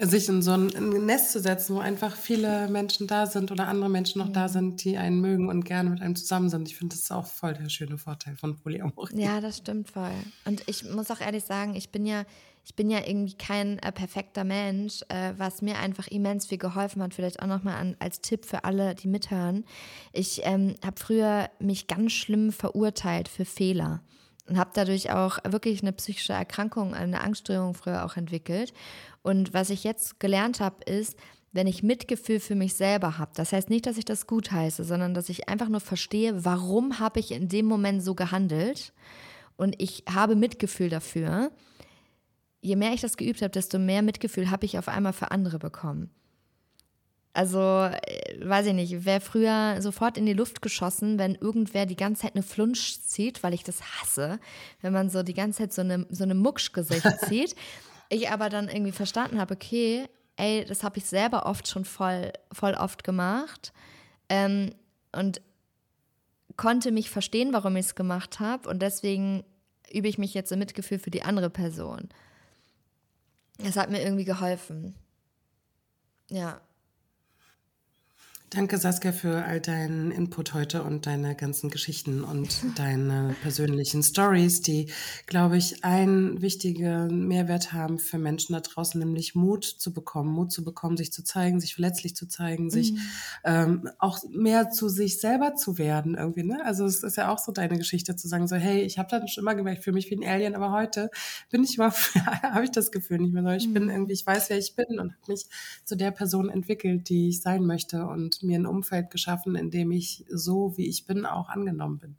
[0.05, 0.66] Sich in so ein,
[1.07, 4.82] Nest zu setzen, wo einfach viele Menschen da sind oder andere Menschen noch da sind,
[4.82, 6.68] die einen mögen und gerne mit einem zusammen sind.
[6.68, 9.20] Ich finde, das ist auch voll der schöne Vorteil von Polyamorie.
[9.20, 10.11] Ja, das stimmt voll.
[10.44, 12.24] Und ich muss auch ehrlich sagen, ich bin ja,
[12.64, 17.00] ich bin ja irgendwie kein äh, perfekter Mensch, äh, was mir einfach immens viel geholfen
[17.00, 17.14] hat.
[17.14, 19.64] Vielleicht auch nochmal als Tipp für alle, die mithören.
[20.12, 24.00] Ich ähm, habe früher mich ganz schlimm verurteilt für Fehler
[24.49, 28.72] und habe dadurch auch wirklich eine psychische Erkrankung, eine Angststörung früher auch entwickelt.
[29.22, 31.16] Und was ich jetzt gelernt habe, ist,
[31.53, 34.84] wenn ich Mitgefühl für mich selber habe, das heißt nicht, dass ich das gut heiße,
[34.84, 38.93] sondern dass ich einfach nur verstehe, warum habe ich in dem Moment so gehandelt
[39.57, 41.53] und ich habe Mitgefühl dafür.
[42.62, 45.59] Je mehr ich das geübt habe, desto mehr Mitgefühl habe ich auf einmal für andere
[45.59, 46.11] bekommen.
[47.35, 51.97] Also, äh, weiß ich nicht, wäre früher sofort in die Luft geschossen, wenn irgendwer die
[51.97, 54.39] ganze Zeit eine Flunsch zieht, weil ich das hasse,
[54.83, 57.55] wenn man so die ganze Zeit so eine, so eine Muckschgesicht zieht.
[58.11, 62.33] ich aber dann irgendwie verstanden habe, okay, ey, das habe ich selber oft schon voll,
[62.53, 63.72] voll oft gemacht
[64.28, 64.74] ähm,
[65.12, 65.41] und
[66.57, 69.45] konnte mich verstehen, warum ich es gemacht habe und deswegen
[69.91, 72.09] übe ich mich jetzt im Mitgefühl für die andere Person.
[73.59, 74.95] Das hat mir irgendwie geholfen.
[76.30, 76.61] Ja.
[78.55, 84.61] Danke, Saskia, für all deinen Input heute und deine ganzen Geschichten und deine persönlichen Stories,
[84.61, 84.90] die,
[85.24, 90.53] glaube ich, einen wichtigen Mehrwert haben für Menschen da draußen, nämlich Mut zu bekommen, Mut
[90.53, 92.70] zu bekommen, sich zu zeigen, sich verletzlich zu zeigen, mhm.
[92.70, 92.92] sich
[93.42, 96.42] ähm, auch mehr zu sich selber zu werden irgendwie.
[96.42, 96.62] Ne?
[96.62, 99.28] Also es ist ja auch so deine Geschichte zu sagen, so hey, ich habe dann
[99.28, 101.11] schon immer gemerkt, ich fühle mich wie ein Alien, aber heute
[101.48, 101.90] bin ich mal,
[102.42, 103.48] habe ich das Gefühl nicht mehr so.
[103.48, 103.72] Ich mhm.
[103.72, 105.46] bin irgendwie, ich weiß, wer ich bin und habe mich
[105.86, 109.90] zu der Person entwickelt, die ich sein möchte und mir ein Umfeld geschaffen, in dem
[109.90, 112.16] ich so, wie ich bin, auch angenommen bin.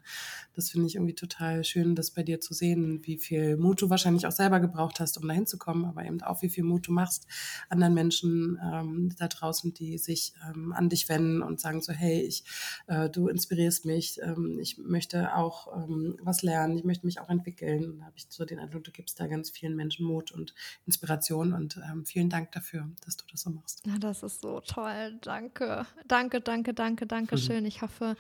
[0.56, 3.90] Das finde ich irgendwie total schön, das bei dir zu sehen, wie viel Mut du
[3.90, 6.88] wahrscheinlich auch selber gebraucht hast, um dahin zu kommen, aber eben auch, wie viel Mut
[6.88, 7.28] du machst
[7.70, 12.22] anderen Menschen ähm, da draußen, die sich ähm, an dich wenden und sagen so, hey,
[12.22, 12.44] ich,
[12.88, 17.30] äh, du inspirierst mich, ähm, ich möchte auch ähm, was lernen, ich möchte mich auch
[17.30, 17.98] entwickeln.
[18.00, 20.54] Da habe ich so den Eindruck, du gibst da ganz vielen Menschen Mut und
[20.86, 23.82] Inspiration und ähm, vielen Dank dafür, dass du das so machst.
[23.86, 25.18] Ja, das ist so toll.
[25.22, 25.86] Danke.
[26.14, 27.40] Danke, danke, danke, danke mhm.
[27.40, 27.66] schön.
[27.66, 28.16] Ich hoffe,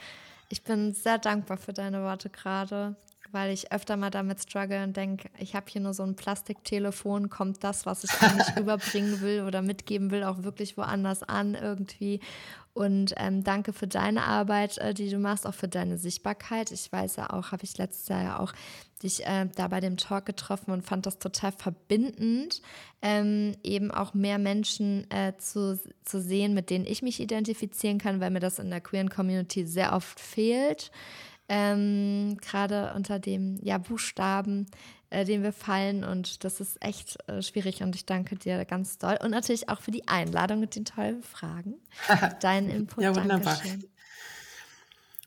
[0.50, 2.96] ich bin sehr dankbar für deine Worte gerade,
[3.32, 7.30] weil ich öfter mal damit struggle und denke, ich habe hier nur so ein Plastiktelefon,
[7.30, 12.20] kommt das, was ich eigentlich rüberbringen will oder mitgeben will, auch wirklich woanders an irgendwie.
[12.74, 16.71] Und ähm, danke für deine Arbeit, äh, die du machst, auch für deine Sichtbarkeit.
[16.71, 18.51] Ich weiß ja auch, habe ich letztes Jahr ja auch
[19.03, 22.61] dich äh, da bei dem Talk getroffen und fand das total verbindend,
[23.03, 28.19] ähm, eben auch mehr Menschen äh, zu, zu sehen, mit denen ich mich identifizieren kann,
[28.19, 30.89] weil mir das in der queeren Community sehr oft fehlt.
[31.49, 34.65] Ähm, Gerade unter dem ja, Buchstaben
[35.14, 36.03] äh, den wir fallen.
[36.03, 37.84] Und das ist echt äh, schwierig.
[37.84, 39.18] Und ich danke dir ganz doll.
[39.22, 41.76] Und natürlich auch für die Einladung mit den tollen Fragen.
[42.41, 43.03] Deinen Input.
[43.03, 43.55] ja, wunderbar.
[43.55, 43.84] Dankeschön.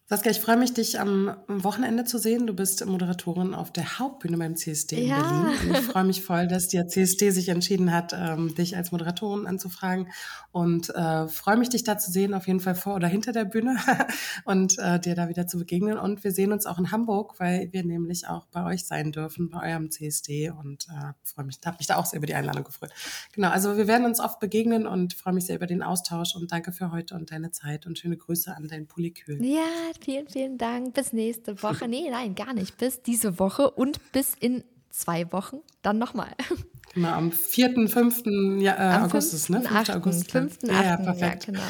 [0.09, 2.47] Saskia, ich freue mich, dich am Wochenende zu sehen.
[2.47, 5.21] Du bist Moderatorin auf der Hauptbühne beim CSD in ja.
[5.21, 5.69] Berlin.
[5.69, 9.49] Und ich freue mich voll, dass der CSD sich entschieden hat, ähm, dich als Moderatorin
[9.49, 10.07] anzufragen.
[10.53, 13.47] Und äh, freue mich, dich da zu sehen, auf jeden Fall vor oder hinter der
[13.47, 13.79] Bühne
[14.45, 15.99] und äh, dir da wieder zu begegnen.
[15.99, 19.51] Und wir sehen uns auch in Hamburg, weil wir nämlich auch bei euch sein dürfen,
[19.51, 20.51] bei eurem CSD.
[20.51, 22.93] Und äh, freue mich, habe mich da auch sehr über die Einladung gefreut.
[23.33, 26.37] Genau, also wir werden uns oft begegnen und freue mich sehr über den Austausch.
[26.37, 29.45] Und danke für heute und deine Zeit und schöne Grüße an dein Polikül.
[29.45, 30.95] Ja, vielen, vielen Dank.
[30.95, 31.87] Bis nächste Woche.
[31.97, 32.77] Nee, nein, gar nicht.
[32.79, 36.33] Bis diese Woche und bis in zwei Wochen dann nochmal.
[36.95, 38.23] Genau, am 4., 5.
[38.63, 39.61] Ja, äh, am August ist, ne?
[39.61, 39.71] 5.
[39.71, 39.91] 8.
[39.97, 40.31] August.
[40.31, 40.59] 5.
[40.63, 41.47] Ja, ja, perfekt.
[41.47, 41.67] Ja, genau.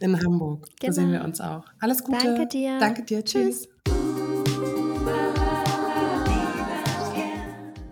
[0.00, 0.66] In Hamburg.
[0.80, 0.86] Genau.
[0.88, 1.64] Da sehen wir uns auch.
[1.78, 2.26] Alles Gute.
[2.26, 2.78] Danke dir.
[2.80, 3.24] Danke dir.
[3.24, 3.68] Tschüss.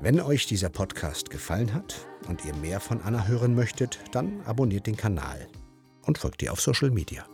[0.02, 1.94] Wenn euch dieser Podcast gefallen hat
[2.28, 5.46] und ihr mehr von Anna hören möchtet, dann abonniert den Kanal
[6.04, 7.24] und folgt ihr auf Social Media.